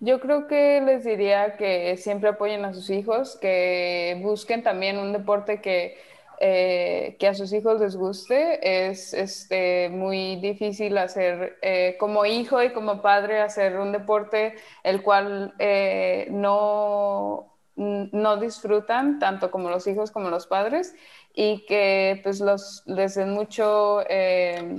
[0.00, 5.12] Yo creo que les diría que siempre apoyen a sus hijos, que busquen también un
[5.12, 5.96] deporte que,
[6.40, 8.88] eh, que a sus hijos les guste.
[8.88, 15.02] Es este, muy difícil hacer, eh, como hijo y como padre, hacer un deporte el
[15.02, 20.94] cual eh, no, no disfrutan tanto como los hijos como los padres
[21.34, 24.76] y que pues los, les den mucho, eh,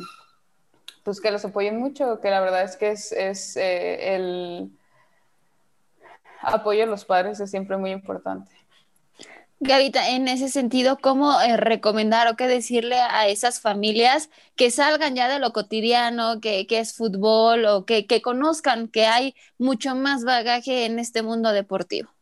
[1.04, 4.72] pues que los apoyen mucho, que la verdad es que es, es eh, el
[6.42, 8.52] apoyo a los padres es siempre muy importante.
[9.60, 15.16] Gavita, en ese sentido, ¿cómo eh, recomendar o qué decirle a esas familias que salgan
[15.16, 19.96] ya de lo cotidiano, que, que es fútbol o que, que conozcan que hay mucho
[19.96, 22.13] más bagaje en este mundo deportivo?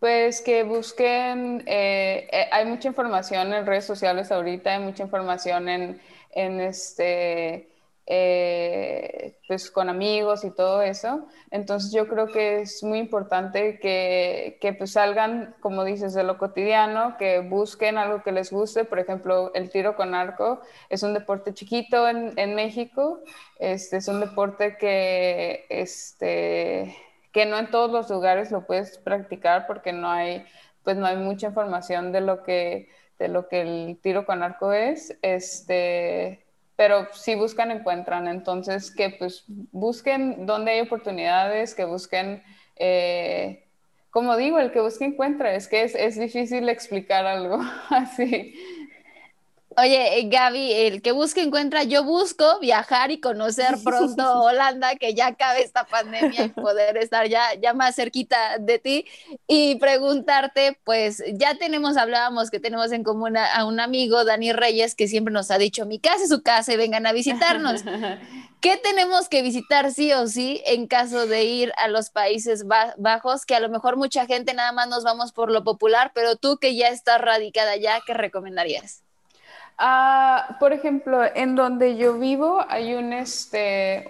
[0.00, 5.68] Pues que busquen, eh, eh, hay mucha información en redes sociales ahorita, hay mucha información
[5.68, 7.68] en, en este,
[8.06, 11.28] eh, pues con amigos y todo eso.
[11.50, 16.38] Entonces yo creo que es muy importante que, que, pues salgan, como dices, de lo
[16.38, 18.84] cotidiano, que busquen algo que les guste.
[18.84, 23.20] Por ejemplo, el tiro con arco es un deporte chiquito en, México.
[23.58, 26.96] Este, es un deporte que, este,
[27.32, 30.44] que no en todos los lugares lo puedes practicar porque no hay,
[30.82, 32.88] pues no hay mucha información de lo que,
[33.18, 36.44] de lo que el tiro con arco es, este,
[36.76, 42.42] pero si buscan encuentran, entonces que pues busquen dónde hay oportunidades, que busquen,
[42.76, 43.66] eh,
[44.10, 48.54] como digo, el que busque encuentra, es que es, es difícil explicar algo así.
[49.76, 55.14] Oye, eh, Gaby, el que busca encuentra, yo busco viajar y conocer pronto Holanda, que
[55.14, 59.04] ya acabe esta pandemia y poder estar ya, ya más cerquita de ti
[59.46, 64.96] y preguntarte, pues ya tenemos, hablábamos que tenemos en común a, un amigo, Dani Reyes,
[64.96, 67.84] que siempre nos ha dicho, mi casa es su casa y vengan a visitarnos.
[68.60, 73.46] ¿Qué tenemos que visitar sí o sí en caso de ir a los Países Bajos?
[73.46, 76.58] Que a lo mejor mucha gente nada más nos vamos por lo popular, pero tú
[76.58, 79.02] que ya estás radicada allá, ¿qué recomendarías?
[79.82, 84.04] Ah, por ejemplo, en donde yo vivo hay un, este,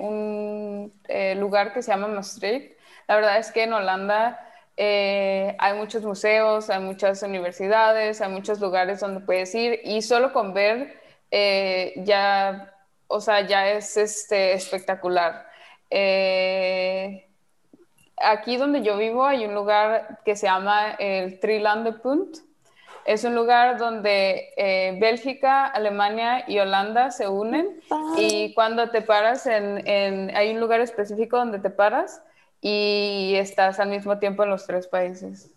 [1.09, 2.77] eh, lugar que se llama Maastricht.
[3.07, 4.41] La verdad es que en Holanda
[4.77, 10.33] eh, hay muchos museos, hay muchas universidades, hay muchos lugares donde puedes ir y solo
[10.33, 12.75] con ver eh, ya,
[13.07, 15.47] o sea, ya es este, espectacular.
[18.17, 22.50] aquí donde yo vivo hay un lugar que se llama el Trilandepunt.
[23.05, 27.81] Es un lugar donde eh, Bélgica, Alemania y Holanda se unen
[28.17, 32.23] y cuando te paras en, en, hay un lugar específico donde te paras
[32.61, 35.51] y estás al mismo tiempo en los tres países.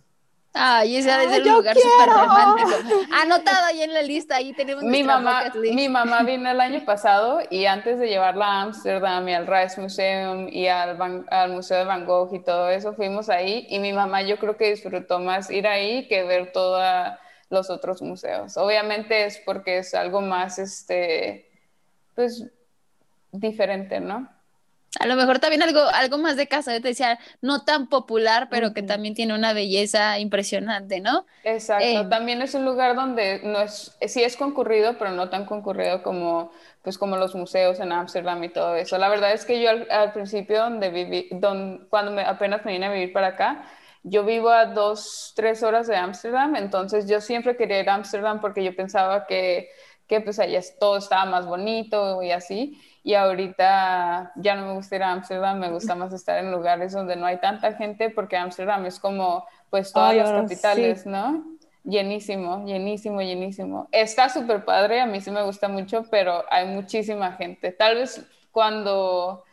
[0.55, 2.69] Ay, ese es un lugar súper romántico.
[3.21, 7.39] Anotado ahí en la lista, ahí tenemos mi mamá, mi mamá vino el año pasado
[7.49, 12.05] y antes de llevarla a Ámsterdam y al Rijksmuseum y al, al, Museo de Van
[12.05, 15.65] Gogh y todo eso, fuimos ahí y mi mamá yo creo que disfrutó más ir
[15.65, 16.83] ahí que ver todos
[17.53, 18.57] los otros museos.
[18.57, 21.49] Obviamente es porque es algo más, este,
[22.15, 22.45] pues,
[23.31, 24.29] diferente, ¿no?
[24.99, 28.47] A lo mejor también algo, algo más de casa, yo te decía, no tan popular,
[28.51, 31.25] pero que también tiene una belleza impresionante, ¿no?
[31.43, 35.45] Exacto, eh, también es un lugar donde no es, sí es concurrido, pero no tan
[35.45, 36.51] concurrido como,
[36.83, 38.99] pues, como los museos en Ámsterdam y todo eso.
[38.99, 41.29] La verdad es que yo al, principio, donde viví,
[41.89, 43.65] cuando me, apenas me vine a vivir para acá,
[44.03, 48.41] yo vivo a dos, tres horas de Ámsterdam, entonces yo siempre quería ir a Ámsterdam
[48.41, 49.69] porque yo pensaba que,
[50.07, 54.95] que pues allá todo estaba más bonito y así y ahorita ya no me gusta
[54.95, 58.37] ir a Ámsterdam, me gusta más estar en lugares donde no hay tanta gente porque
[58.37, 61.43] Ámsterdam es como pues todas las capitales, ¿no?
[61.83, 63.89] Llenísimo, llenísimo, llenísimo.
[63.91, 67.73] Está súper padre, a mí sí me gusta mucho, pero hay muchísima gente.
[67.73, 69.43] Tal vez cuando,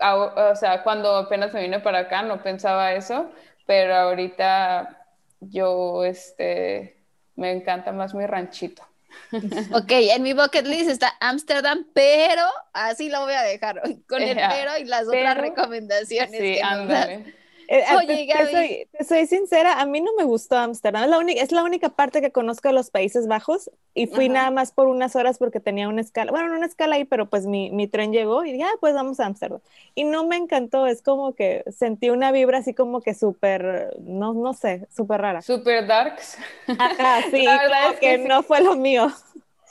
[0.00, 3.30] o sea, cuando apenas me vine para acá no pensaba eso,
[3.66, 5.06] pero ahorita
[5.40, 6.96] yo, este,
[7.36, 8.82] me encanta más mi ranchito.
[9.72, 14.36] Ok, en mi bucket list está Amsterdam, pero así lo voy a dejar con el
[14.36, 16.40] pero y las otras recomendaciones.
[16.40, 17.34] Sí, ándale.
[17.68, 19.04] Eh, eh, Oye, Gaby.
[19.04, 21.04] soy, sincera, a mí no me gustó Ámsterdam.
[21.04, 24.28] Es, la única, es la única parte que conozco de los Países Bajos y fui
[24.28, 27.26] nada más por unas horas porque tenía una escala, bueno, no una escala ahí, pero
[27.26, 29.60] pues mi, mi tren llegó y dije, ah, pues vamos a Ámsterdam.
[29.94, 34.34] Y no me encantó, es como que sentí una vibra así como que súper, no,
[34.34, 35.42] no sé, súper rara.
[35.42, 36.38] Súper darks.
[36.78, 39.10] Ajá, sí, la verdad es que, no fue lo mío.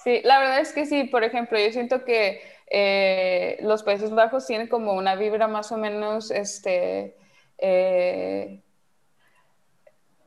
[0.04, 4.46] Sí, la verdad es que sí, por ejemplo, yo siento que eh, los Países Bajos
[4.48, 7.16] tienen como una vibra más o menos, este
[7.58, 8.64] eh,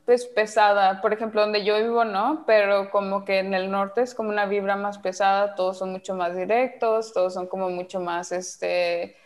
[0.05, 1.01] pues pesada.
[1.01, 4.45] Por ejemplo, donde yo vivo no, pero como que en el norte es como una
[4.45, 9.17] vibra más pesada, todos son mucho más directos, todos son como mucho más este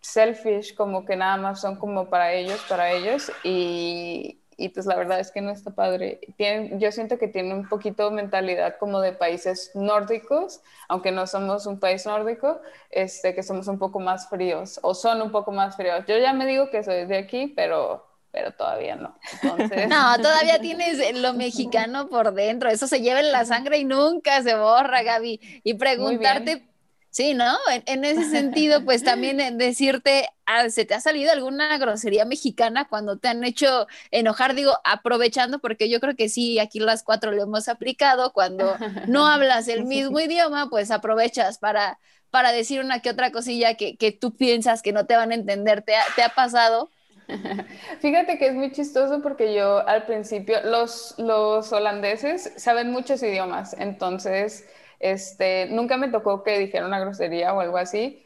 [0.00, 4.96] selfish, como que nada más son como para ellos, para ellos y, y pues la
[4.96, 6.20] verdad es que no está padre.
[6.36, 11.66] Tienen, yo siento que tiene un poquito mentalidad como de países nórdicos, aunque no somos
[11.66, 15.76] un país nórdico, este, que somos un poco más fríos o son un poco más
[15.76, 16.04] fríos.
[16.06, 19.16] Yo ya me digo que soy de aquí, pero, pero todavía no.
[19.88, 24.42] No, todavía tienes lo mexicano por dentro, eso se lleva en la sangre y nunca
[24.42, 25.40] se borra, Gaby.
[25.64, 26.73] Y preguntarte
[27.14, 27.56] Sí, ¿no?
[27.86, 33.18] En, ese sentido, pues también decirte, ah, ¿se te ha salido alguna grosería mexicana cuando
[33.18, 34.56] te han hecho enojar?
[34.56, 39.28] Digo, aprovechando, porque yo creo que sí, aquí las cuatro lo hemos aplicado, cuando no
[39.28, 42.00] hablas el mismo idioma, pues aprovechas para,
[42.30, 45.36] para decir una que otra cosilla que, que tú piensas que no te van a
[45.36, 45.82] entender.
[45.82, 46.90] ¿Te ha, te ha pasado?
[48.00, 53.76] Fíjate que es muy chistoso porque yo al principio, los, los holandeses saben muchos idiomas,
[53.78, 54.64] entonces
[55.04, 58.24] este, nunca me tocó que dijera una grosería o algo así.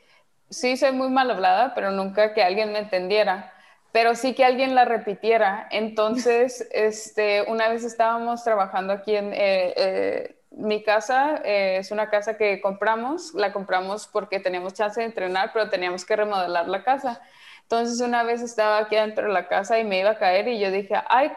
[0.49, 3.53] Sí soy muy mal hablada, pero nunca que alguien me entendiera,
[3.91, 5.67] pero sí que alguien la repitiera.
[5.73, 12.11] Entonces, este, una vez estábamos trabajando aquí en eh, eh, mi casa, eh, es una
[12.11, 16.85] casa que compramos, la compramos porque teníamos chance de entrenar, pero teníamos que remodelar la
[16.85, 17.21] casa.
[17.62, 20.61] Entonces, una vez estaba aquí dentro de la casa y me iba a caer y
[20.61, 21.33] yo dije, ay,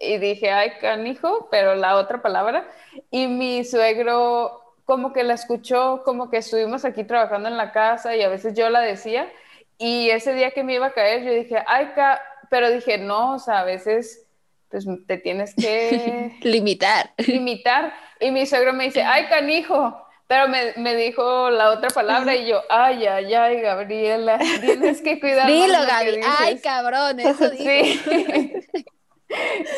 [0.00, 2.68] y dije, ay, canijo, pero la otra palabra.
[3.10, 8.14] Y mi suegro como que la escuchó, como que estuvimos aquí trabajando en la casa
[8.14, 9.30] y a veces yo la decía.
[9.78, 13.34] Y ese día que me iba a caer, yo dije, ay, ca pero dije, no,
[13.34, 14.26] o sea, a veces
[14.70, 17.12] pues te tienes que limitar.
[17.18, 17.92] Limitar.
[18.20, 20.02] Y mi suegro me dice, ay, canijo.
[20.28, 25.20] Pero me, me, dijo la otra palabra y yo, ay, ay, ay, Gabriela, tienes que
[25.20, 25.46] cuidar.
[25.46, 28.00] Dilo, Gaby, ay, cabrón, eso sí.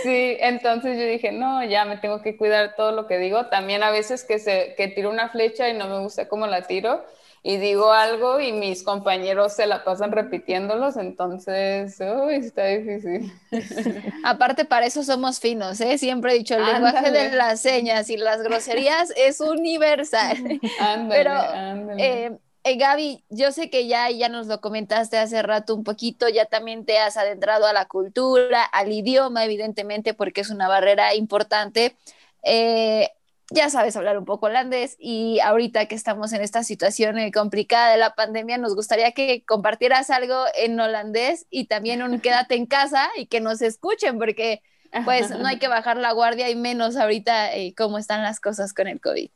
[0.02, 3.46] Sí, entonces yo dije, no, ya me tengo que cuidar todo lo que digo.
[3.46, 6.62] También a veces que, se, que tiro una flecha y no me gusta cómo la
[6.62, 7.04] tiro
[7.42, 13.32] y digo algo y mis compañeros se la pasan repitiéndolos, entonces, uy, está difícil.
[14.24, 15.98] Aparte, para eso somos finos, ¿eh?
[15.98, 20.36] Siempre he dicho, el lenguaje de las señas y las groserías es universal.
[20.80, 22.24] Ándale, Pero, ándale.
[22.26, 26.28] Eh, eh, Gaby, yo sé que ya, ya nos lo comentaste hace rato un poquito,
[26.28, 31.14] ya también te has adentrado a la cultura, al idioma, evidentemente, porque es una barrera
[31.14, 31.96] importante.
[32.42, 33.10] Eh,
[33.50, 37.92] ya sabes hablar un poco holandés y ahorita que estamos en esta situación eh, complicada
[37.92, 42.66] de la pandemia, nos gustaría que compartieras algo en holandés y también un quédate en
[42.66, 44.62] casa y que nos escuchen porque
[45.04, 48.74] pues no hay que bajar la guardia y menos ahorita eh, cómo están las cosas
[48.74, 49.30] con el COVID.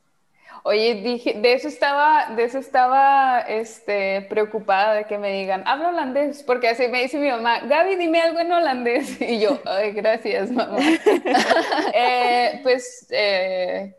[0.65, 5.89] Oye, dije, de eso estaba, de eso estaba este, preocupada de que me digan, hablo
[5.89, 9.19] holandés, porque así me dice mi mamá, Gaby, dime algo en holandés.
[9.21, 10.77] Y yo, ay, gracias, mamá.
[11.93, 13.93] Eh, pues eh,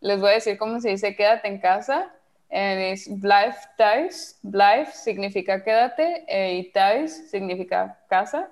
[0.00, 2.12] les voy a decir cómo se dice quédate en casa.
[2.50, 4.38] es blijf thuis.
[4.42, 8.50] Blijf significa quédate eh, y thuis significa casa.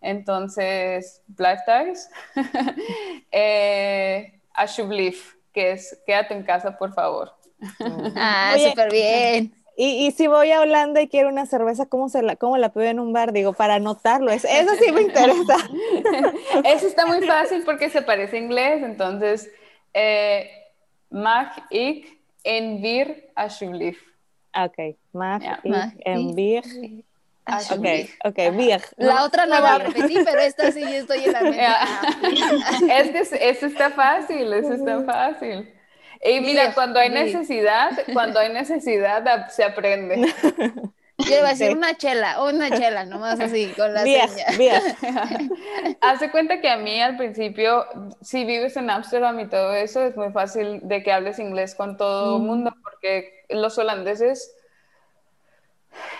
[0.00, 2.10] Entonces, blijf thuis.
[3.30, 7.32] eh, alsjeblieft que es quédate en casa, por favor.
[8.14, 9.54] Ah, súper bien.
[9.78, 12.70] Y, y, si voy a Holanda y quiero una cerveza, ¿cómo, se la, cómo la
[12.72, 13.32] pido en un bar?
[13.32, 14.30] Digo, para anotarlo.
[14.30, 15.56] Eso, eso sí me interesa.
[16.64, 18.82] eso está muy fácil porque se parece a inglés.
[18.82, 19.50] Entonces,
[19.92, 20.50] eh,
[21.10, 22.06] mag ik
[22.42, 24.02] en bier alsjeblieft.
[24.52, 26.64] Ok, mag ik en bier
[27.46, 27.86] Ok,
[28.24, 28.80] ok, bien.
[28.96, 31.62] La otra no la repetí, pero esta sí estoy en la mente.
[32.90, 35.72] es que eso está fácil, eso está fácil.
[36.24, 40.32] Y mira, cuando hay necesidad, cuando hay necesidad se aprende.
[41.18, 44.28] Yo iba a decir una chela, una chela, nomás así, con la bien,
[44.58, 44.82] Bien.
[46.02, 47.86] Hace cuenta que a mí al principio,
[48.20, 51.96] si vives en Ámsterdam y todo eso, es muy fácil de que hables inglés con
[51.96, 54.55] todo el mundo, porque los holandeses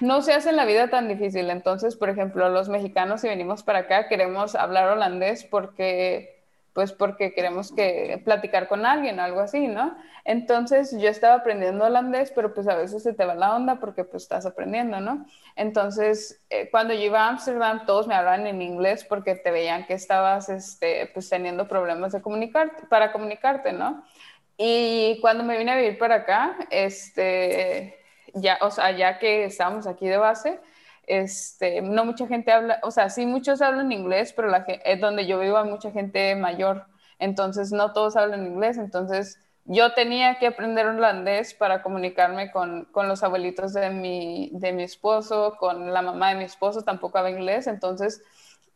[0.00, 1.50] no se hace la vida tan difícil.
[1.50, 7.32] Entonces, por ejemplo, los mexicanos si venimos para acá queremos hablar holandés porque, pues porque
[7.32, 9.96] queremos que platicar con alguien, algo así, ¿no?
[10.24, 14.04] Entonces yo estaba aprendiendo holandés, pero pues a veces se te va la onda porque
[14.04, 15.24] pues estás aprendiendo, ¿no?
[15.54, 19.86] Entonces, eh, cuando yo iba a Ámsterdam, todos me hablaban en inglés porque te veían
[19.86, 24.04] que estabas, este, pues teniendo problemas de comunicarte, para comunicarte, ¿no?
[24.58, 28.05] Y cuando me vine a vivir para acá, este
[28.36, 30.60] ya, o sea, ya que estamos aquí de base,
[31.06, 35.26] este, no mucha gente habla, o sea, sí muchos hablan inglés, pero la, es donde
[35.26, 36.86] yo vivo hay mucha gente mayor,
[37.18, 43.08] entonces no todos hablan inglés, entonces yo tenía que aprender holandés para comunicarme con, con
[43.08, 47.30] los abuelitos de mi, de mi esposo, con la mamá de mi esposo, tampoco habla
[47.30, 48.22] inglés, entonces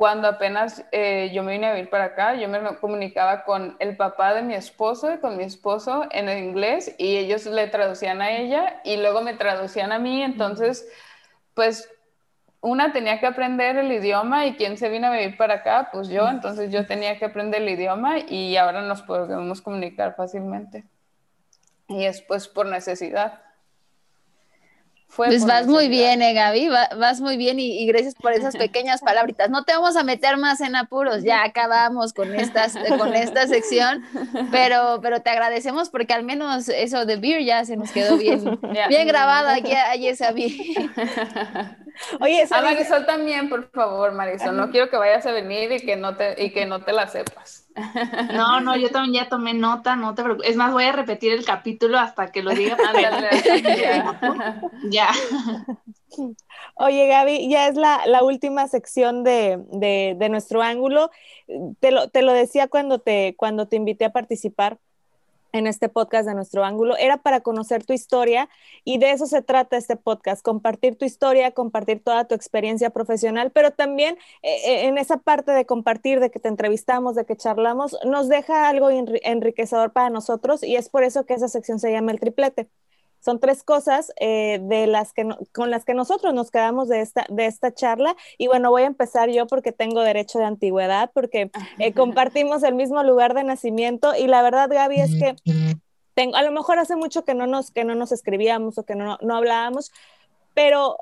[0.00, 3.98] cuando apenas eh, yo me vine a vivir para acá, yo me comunicaba con el
[3.98, 8.22] papá de mi esposo y con mi esposo en el inglés y ellos le traducían
[8.22, 10.22] a ella y luego me traducían a mí.
[10.22, 10.88] Entonces,
[11.52, 11.86] pues
[12.62, 16.08] una tenía que aprender el idioma y quien se vino a vivir para acá, pues
[16.08, 20.86] yo, entonces yo tenía que aprender el idioma y ahora nos podemos comunicar fácilmente.
[21.88, 23.42] Y es pues por necesidad
[25.16, 29.50] pues vas muy bien, eh, Gaby, vas muy bien y, gracias por esas pequeñas palabritas.
[29.50, 34.04] No te vamos a meter más en apuros, ya acabamos con, estas, con esta sección,
[34.50, 38.58] pero, pero te agradecemos porque al menos eso de beer ya se nos quedó bien,
[38.88, 40.76] bien grabado aquí a Yesabi.
[42.20, 45.96] Oye, a Marisol también, por favor, Marisol, no quiero que vayas a venir y que
[45.96, 47.66] no te, y que no te la sepas.
[48.32, 50.50] No, no, yo también ya tomé nota, no te preocupes.
[50.50, 52.76] Es más, voy a repetir el capítulo hasta que lo diga.
[54.90, 55.10] ya.
[56.74, 61.10] Oye, Gaby, ya es la, la última sección de, de, de, nuestro ángulo.
[61.80, 64.78] Te lo, te lo decía cuando te, cuando te invité a participar
[65.52, 68.48] en este podcast de nuestro ángulo, era para conocer tu historia
[68.84, 73.50] y de eso se trata este podcast, compartir tu historia, compartir toda tu experiencia profesional,
[73.52, 77.36] pero también eh, eh, en esa parte de compartir, de que te entrevistamos, de que
[77.36, 81.92] charlamos, nos deja algo enriquecedor para nosotros y es por eso que esa sección se
[81.92, 82.68] llama el triplete
[83.20, 87.26] son tres cosas eh, de las que con las que nosotros nos quedamos de esta,
[87.28, 88.16] de esta charla.
[88.38, 92.74] Y bueno, voy a empezar yo porque tengo derecho de antigüedad, porque eh, compartimos el
[92.74, 94.14] mismo lugar de nacimiento.
[94.16, 95.36] Y la verdad, Gaby, es que
[96.14, 98.94] tengo, a lo mejor hace mucho que no nos, que no nos escribíamos o que
[98.94, 99.92] no, no hablábamos,
[100.54, 100.96] pero,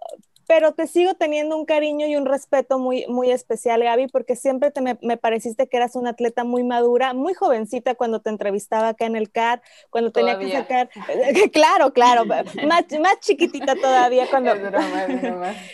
[0.49, 4.70] pero te sigo teniendo un cariño y un respeto muy, muy especial, Gaby, porque siempre
[4.70, 9.05] te me, pareciste que eras una atleta muy madura, muy jovencita cuando te entrevistaba acá
[9.05, 10.88] en el CAR, cuando tenía que sacar,
[11.53, 12.24] claro, claro,
[12.66, 14.55] más, más chiquitita todavía cuando...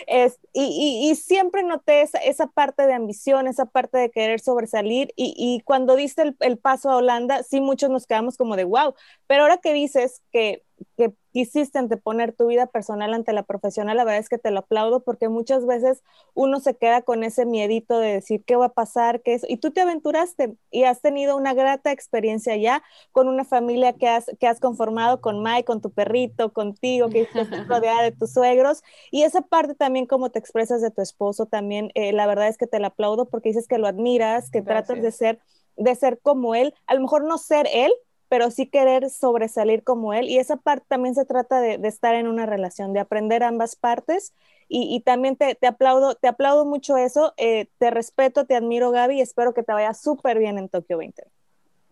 [0.09, 5.13] Es y, y, siempre noté esa, esa, parte de ambición, esa parte de querer sobresalir
[5.15, 8.65] y, y cuando diste el, el paso a Holanda, sí muchos nos quedamos como de
[8.65, 8.95] wow,
[9.29, 10.65] pero ahora que dices que
[10.97, 14.61] que quisiste anteponer tu vida personal ante la profesional, la verdad es que te lo
[14.61, 16.03] aplaudo porque muchas veces
[16.35, 19.57] uno se queda con ese miedito de decir qué va a pasar, qué es, y
[19.57, 24.27] tú te aventuraste y has tenido una grata experiencia ya con una familia que has,
[24.39, 28.83] que has conformado con Mike, con tu perrito, contigo, que estás rodeada de tus suegros,
[29.11, 32.59] y esa parte también como te expresas de tu esposo también, eh, la verdad es
[32.59, 35.41] que te lo aplaudo porque dices que lo admiras, que tratas de ser,
[35.77, 37.93] de ser como él, a lo mejor no ser él,
[38.29, 40.29] pero sí querer sobresalir como él.
[40.29, 44.33] Y esa parte también se trata de, estar en una relación, de aprender ambas partes.
[44.67, 47.35] Y, también te, aplaudo, te aplaudo mucho eso.
[47.37, 50.99] Eh, te respeto, te admiro, Gaby, y espero que te vaya súper bien en Tokio
[50.99, 51.23] 20.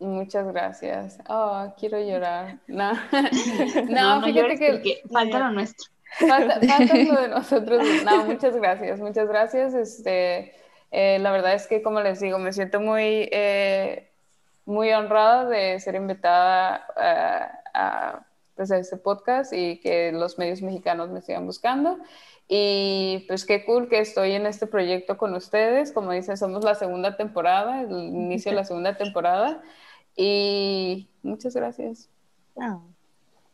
[0.02, 1.18] Muchas gracias.
[1.28, 2.58] Oh, quiero llorar.
[2.66, 2.92] No,
[3.88, 5.92] no, fíjate que, falta lo nuestro.
[6.28, 7.82] Falta, lo de nosotros.
[8.04, 9.74] No, muchas gracias, muchas gracias.
[9.74, 10.52] Este,
[10.90, 14.11] eh, la verdad es que, como les digo, me siento muy eh,
[14.64, 16.86] muy honrada de ser invitada
[17.74, 21.98] a, pues, a este podcast y que los medios mexicanos me sigan buscando.
[22.48, 25.92] Y pues qué cool que estoy en este proyecto con ustedes.
[25.92, 29.62] Como dicen, somos la segunda temporada, el inicio de la segunda temporada.
[30.16, 32.10] Y muchas gracias.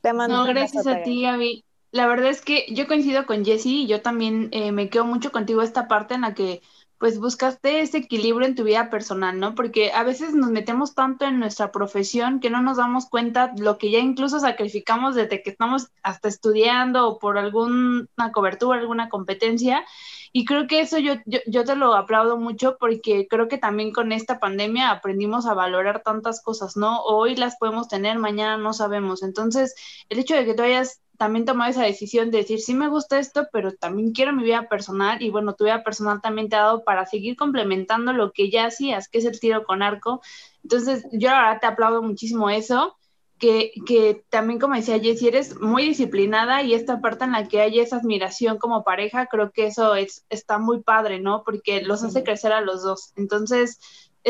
[0.00, 1.64] te mando no, gracias a ti, Gaby.
[1.90, 5.32] La verdad es que yo coincido con Jessie y yo también eh, me quedo mucho
[5.32, 6.60] contigo esta parte en la que
[6.98, 9.54] pues buscaste ese equilibrio en tu vida personal, ¿no?
[9.54, 13.78] Porque a veces nos metemos tanto en nuestra profesión que no nos damos cuenta lo
[13.78, 19.84] que ya incluso sacrificamos desde que estamos hasta estudiando o por alguna cobertura, alguna competencia.
[20.32, 24.12] Y creo que eso yo, yo, te lo aplaudo mucho porque creo que también con
[24.12, 27.02] esta pandemia aprendimos a valorar tantas cosas, ¿no?
[27.02, 29.22] Hoy las podemos tener, mañana no sabemos.
[29.22, 29.74] Entonces,
[30.08, 33.18] el hecho de que tú hayas también tomar esa decisión de decir, sí me gusta
[33.18, 36.60] esto, pero también quiero mi vida personal y bueno, tu vida personal también te ha
[36.60, 40.22] dado para seguir complementando lo que ya hacías, que es el tiro con arco.
[40.62, 42.96] Entonces, yo ahora te aplaudo muchísimo eso,
[43.38, 47.60] que, que también como decía Jessie, eres muy disciplinada y esta parte en la que
[47.60, 51.42] hay esa admiración como pareja, creo que eso es, está muy padre, ¿no?
[51.44, 53.12] Porque los hace crecer a los dos.
[53.16, 53.80] Entonces,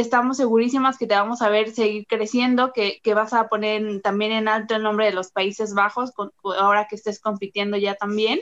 [0.00, 4.32] estamos segurísimas que te vamos a ver seguir creciendo, que, que, vas a poner también
[4.32, 6.12] en alto el nombre de los Países Bajos,
[6.58, 8.40] ahora que estés compitiendo ya también.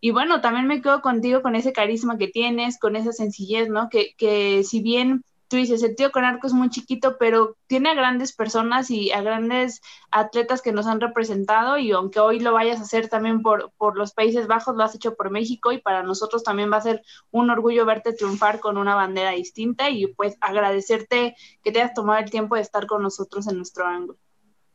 [0.00, 3.88] Y bueno, también me quedo contigo con ese carisma que tienes, con esa sencillez, ¿no?
[3.88, 7.90] Que, que si bien tú dices, el tío con arco es muy chiquito, pero tiene
[7.90, 12.54] a grandes personas y a grandes atletas que nos han representado y aunque hoy lo
[12.54, 15.76] vayas a hacer también por, por los Países Bajos, lo has hecho por México y
[15.76, 20.06] para nosotros también va a ser un orgullo verte triunfar con una bandera distinta y
[20.06, 24.18] pues agradecerte que te hayas tomado el tiempo de estar con nosotros en nuestro ángulo.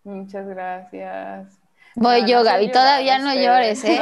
[0.04, 1.57] Muchas gracias.
[2.00, 4.00] Voy yo, Gaby, todavía no llores, ¿eh?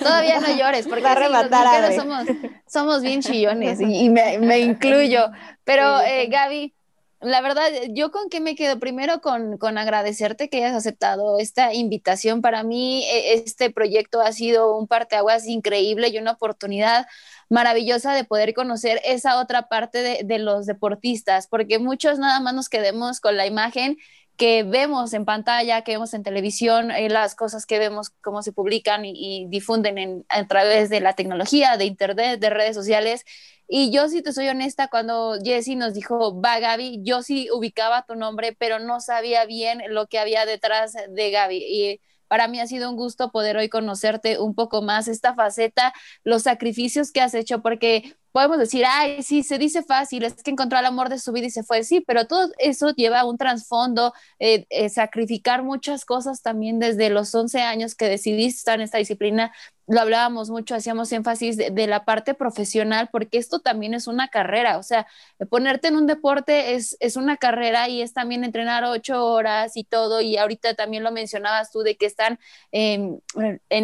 [0.00, 2.26] Todavía no llores, porque sí, somos,
[2.66, 5.30] somos bien chillones y, me, incluyo.
[5.62, 6.74] Pero, eh, Gaby,
[7.20, 11.72] la verdad, yo con qué me quedo primero con, con, agradecerte que hayas aceptado esta
[11.72, 12.42] invitación.
[12.42, 17.06] Para mí, e, este proyecto ha sido un parteaguas increíble y una oportunidad
[17.48, 22.52] maravillosa de poder conocer esa otra parte de, de los deportistas, porque muchos nada más
[22.52, 23.96] nos quedemos con la imagen
[24.38, 28.52] que vemos en pantalla, que vemos en televisión, eh, las cosas que vemos, cómo se
[28.52, 33.24] publican y, difunden en, a través de la tecnología, de internet, de redes sociales.
[33.66, 38.04] Y yo, si te soy honesta, cuando Jesse nos dijo, va Gaby, yo sí ubicaba
[38.06, 41.56] tu nombre, pero no sabía bien lo que había detrás de Gaby.
[41.56, 45.92] Y para mí ha sido un gusto poder hoy conocerte un poco más, esta faceta,
[46.22, 50.50] los sacrificios que has hecho, porque podemos decir, ay, sí, se dice fácil, es que
[50.50, 53.38] encontró el amor de su vida y se fue, sí, pero todo eso lleva un
[53.38, 58.82] trasfondo, eh, eh, sacrificar muchas cosas también desde los 11 años que decidiste estar en
[58.82, 59.52] esta disciplina,
[59.86, 64.76] lo hablábamos mucho, hacíamos énfasis de, la parte profesional, porque esto también es una carrera,
[64.76, 65.06] o sea,
[65.48, 69.84] ponerte en un deporte es, es una carrera y es también entrenar ocho horas y
[69.84, 72.38] todo, y ahorita también lo mencionabas tú de que están
[72.70, 73.22] en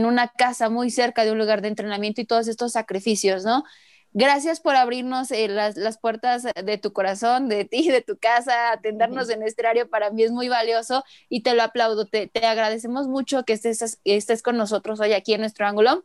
[0.05, 3.65] una casa muy cerca de un lugar de entrenamiento y todos estos sacrificios, ¿no?
[4.17, 8.71] Gracias por abrirnos eh, las, las, puertas de tu corazón, de ti, de tu casa,
[8.71, 9.91] atendernos en este horario.
[9.91, 12.07] Para mí es muy valioso y te lo aplaudo.
[12.07, 16.05] Te, te agradecemos mucho que estés, estés con nosotros hoy aquí en nuestro ángulo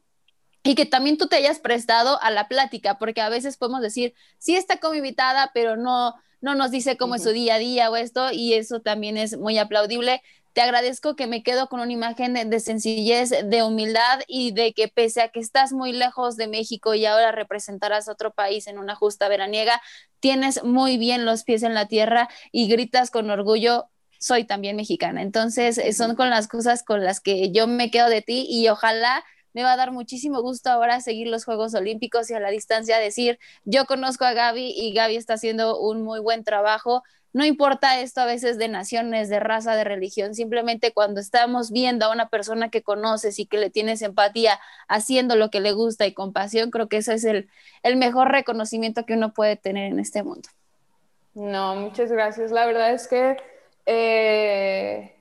[0.63, 4.13] y que también tú te hayas prestado a la plática, porque a veces podemos decir,
[4.39, 7.89] sí está como invitada, pero no, no nos dice cómo es su día a día
[7.89, 10.21] o esto, y eso también es muy aplaudible.
[10.53, 14.87] Te agradezco que me quedo con una imagen de, sencillez, de humildad y de que
[14.87, 18.95] pese a que estás muy lejos de México y ahora representarás otro país en una
[18.95, 19.81] justa veraniega,
[20.19, 23.89] tienes muy bien los pies en la tierra y gritas con orgullo,
[24.19, 25.21] soy también mexicana.
[25.21, 29.23] Entonces, son con las cosas con las que yo me quedo de ti y ojalá
[29.53, 32.97] me va a dar muchísimo gusto ahora seguir los Juegos Olímpicos y a la distancia
[32.99, 37.99] decir, yo conozco a Gaby y Gaby está haciendo un muy buen trabajo no importa
[38.01, 42.29] esto a veces de naciones, de raza, de religión, simplemente cuando estamos viendo a una
[42.29, 46.71] persona que conoces y que le tienes empatía haciendo lo que le gusta y compasión,
[46.71, 47.47] creo que ese es el,
[47.97, 50.49] mejor reconocimiento que uno puede tener en este mundo.
[51.35, 52.51] No, muchas gracias.
[52.51, 53.37] La verdad es que
[53.85, 55.15] eh,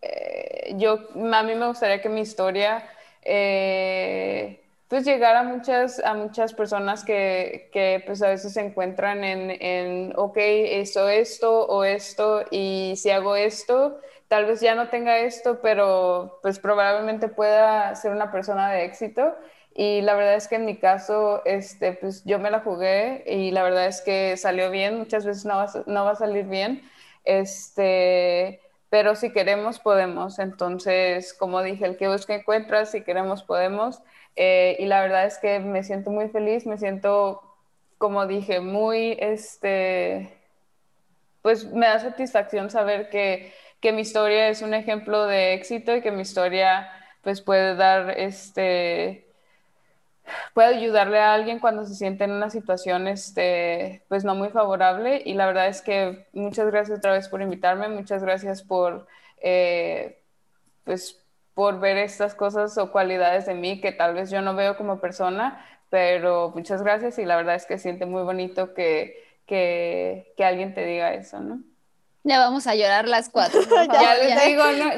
[0.00, 0.98] eh, yo,
[1.32, 2.82] a mí me gustaría que mi historia
[3.22, 4.59] eh,
[4.90, 9.50] pues llegar a muchas, a muchas personas que, que pues a veces se encuentran en,
[9.62, 15.18] en, ok, esto, esto o esto, y si hago esto, tal vez ya no tenga
[15.18, 19.36] esto, pero pues probablemente pueda ser una persona de éxito.
[19.74, 23.52] Y la verdad es que en mi caso, este, pues yo me la jugué y
[23.52, 26.82] la verdad es que salió bien, muchas veces no va, no va a salir bien,
[27.24, 28.60] este,
[28.90, 30.40] pero si queremos, podemos.
[30.40, 34.02] Entonces, como dije, el que busca encuentra, si queremos, podemos.
[34.36, 37.42] Eh, y la verdad es que me siento muy feliz, me siento,
[37.98, 40.32] como dije, muy, este,
[41.42, 46.02] pues me da satisfacción saber que, que mi historia es un ejemplo de éxito y
[46.02, 46.88] que mi historia
[47.22, 49.26] pues puede dar, este,
[50.54, 55.22] puede ayudarle a alguien cuando se siente en una situación, este, pues no muy favorable.
[55.24, 59.06] Y la verdad es que muchas gracias otra vez por invitarme, muchas gracias por,
[59.42, 60.22] eh,
[60.84, 61.20] pues
[61.54, 65.00] por ver estas cosas o cualidades de mí que tal vez yo no veo como
[65.00, 70.44] persona, pero muchas gracias y la verdad es que siente muy bonito que, que, que
[70.44, 71.62] alguien te diga eso, ¿no?
[72.22, 73.60] Ya vamos a llorar las cuatro.
[73.92, 74.90] ya, les digo, ¿no?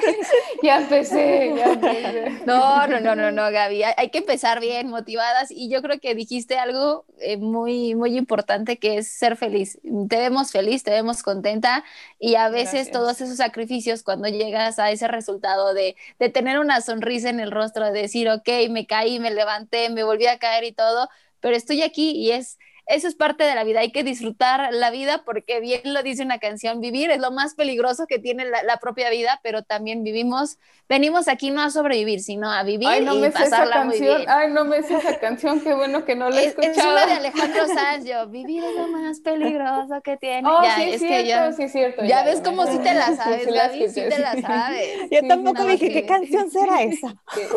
[0.62, 2.42] ya empecé, ya empecé.
[2.44, 3.84] No, no, no, no, no, Gaby.
[3.96, 5.52] Hay que empezar bien, motivadas.
[5.52, 9.78] Y yo creo que dijiste algo eh, muy, muy importante que es ser feliz.
[10.08, 11.84] Te vemos feliz, te vemos contenta.
[12.18, 16.80] Y a veces todos esos sacrificios, cuando llegas a ese resultado de, de tener una
[16.80, 20.64] sonrisa en el rostro, de decir, ok, me caí, me levanté, me volví a caer
[20.64, 21.08] y todo,
[21.38, 24.90] pero estoy aquí y es eso es parte de la vida, hay que disfrutar la
[24.90, 28.76] vida porque bien lo dice una canción, vivir es lo más peligroso que tiene la,
[28.76, 30.58] propia vida, pero también vivimos,
[30.88, 34.24] venimos aquí no a sobrevivir, sino a vivir Ay, no y me pasarla muy bien.
[34.28, 36.72] Ay, no me sé esa canción, qué bueno que no la he escuchado.
[36.72, 40.48] Es una de Alejandro Sanz, yo, vivir es lo más peligroso que tiene.
[40.48, 42.04] Oh, ya, sí, es cierto, que sí, cierto.
[42.04, 44.88] Ya, ves cómo sí te la sabes, sí, Gaby, sí te la sabes.
[45.10, 47.16] Yo tampoco dije, ¿qué canción será esa?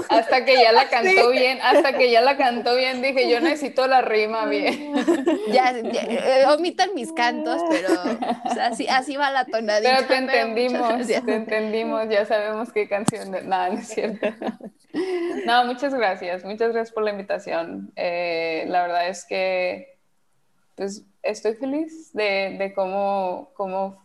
[0.10, 3.86] Hasta que ya la cantó bien, hasta que ya la cantó bien, dije, yo necesito
[3.88, 4.94] la rima bien.
[5.52, 7.90] Ya eh, omitan mis cantos, pero
[8.62, 9.96] así, así va la tonadita.
[9.96, 13.32] Pero te entendimos, te entendimos, ya sabemos qué canción.
[13.48, 14.28] Nada, no es cierto.
[15.46, 17.92] No, muchas gracias, muchas gracias por la invitación.
[17.96, 19.98] Eh, la verdad es que
[20.76, 24.04] pues, estoy feliz de, de cómo, cómo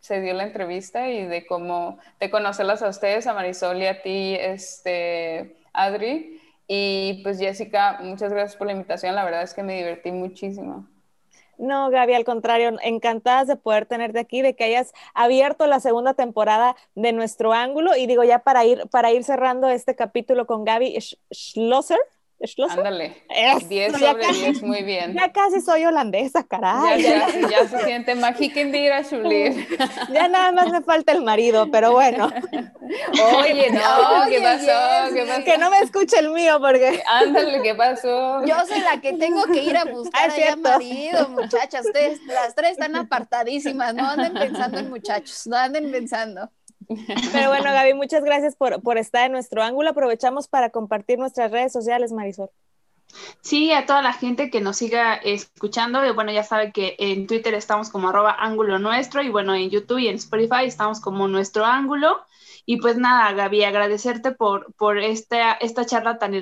[0.00, 4.02] se dio la entrevista y de cómo, de conocerlas a ustedes, a Marisol y a
[4.02, 6.39] ti, este, Adri.
[6.72, 10.86] Y pues Jessica, muchas gracias por la invitación, la verdad es que me divertí muchísimo.
[11.58, 16.14] No, Gaby, al contrario, encantadas de poder tenerte aquí, de que hayas abierto la segunda
[16.14, 17.96] temporada de nuestro ángulo.
[17.96, 20.96] Y digo, ya para ir, para ir cerrando este capítulo con Gaby
[21.32, 21.98] Schlosser,
[22.70, 23.22] Ándale.
[23.68, 25.12] 10 sobre 10, muy bien.
[25.14, 27.02] Ya casi soy holandesa, caray.
[27.02, 29.02] Ya, ya, ya se siente mágica en a
[30.12, 32.30] Ya nada más me falta el marido, pero bueno.
[33.40, 35.14] Oye, no, ¿qué, pasó?
[35.14, 35.44] ¿qué pasó?
[35.44, 37.02] Que no me escuche el mío, porque.
[37.08, 38.44] Ándale, ¿qué pasó?
[38.44, 41.84] Yo soy la que tengo que ir a buscar a marido, muchachas.
[41.84, 43.94] Ustedes, las tres están apartadísimas.
[43.94, 46.50] No anden pensando en muchachos, no anden pensando.
[47.32, 49.90] Pero bueno, Gaby, muchas gracias por, por estar en nuestro ángulo.
[49.90, 52.50] Aprovechamos para compartir nuestras redes sociales, Marisol.
[53.40, 57.54] Sí, a toda la gente que nos siga escuchando, bueno, ya sabe que en Twitter
[57.54, 61.64] estamos como arroba ángulo nuestro y bueno, en YouTube y en Spotify estamos como nuestro
[61.64, 62.20] ángulo.
[62.66, 66.34] Y pues nada, Gaby, agradecerte por, por esta, esta charla tan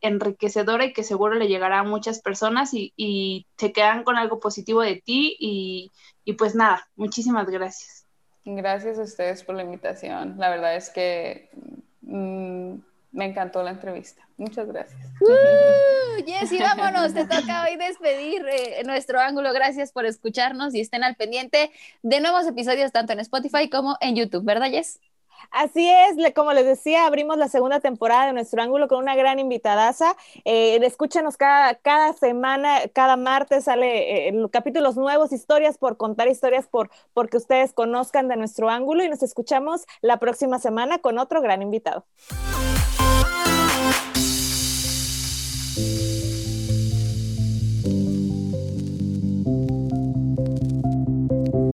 [0.00, 4.40] enriquecedora y que seguro le llegará a muchas personas y, y se quedan con algo
[4.40, 5.36] positivo de ti.
[5.38, 5.92] Y,
[6.24, 8.05] y pues nada, muchísimas gracias.
[8.46, 10.36] Gracias a ustedes por la invitación.
[10.38, 11.50] La verdad es que
[12.02, 12.74] mm,
[13.10, 14.22] me encantó la entrevista.
[14.36, 15.00] Muchas gracias.
[15.20, 17.12] Uh, Jessy, vámonos.
[17.12, 19.52] Te toca hoy despedir eh, nuestro ángulo.
[19.52, 21.72] Gracias por escucharnos y estén al pendiente
[22.02, 25.00] de nuevos episodios tanto en Spotify como en YouTube, ¿verdad, Jess?
[25.50, 29.38] Así es, como les decía, abrimos la segunda temporada de nuestro ángulo con una gran
[29.38, 30.16] invitadaza.
[30.44, 30.78] Eh,
[31.36, 37.36] cada, cada semana, cada martes sale eh, capítulos nuevos, historias por contar, historias por porque
[37.36, 42.04] ustedes conozcan de nuestro ángulo y nos escuchamos la próxima semana con otro gran invitado.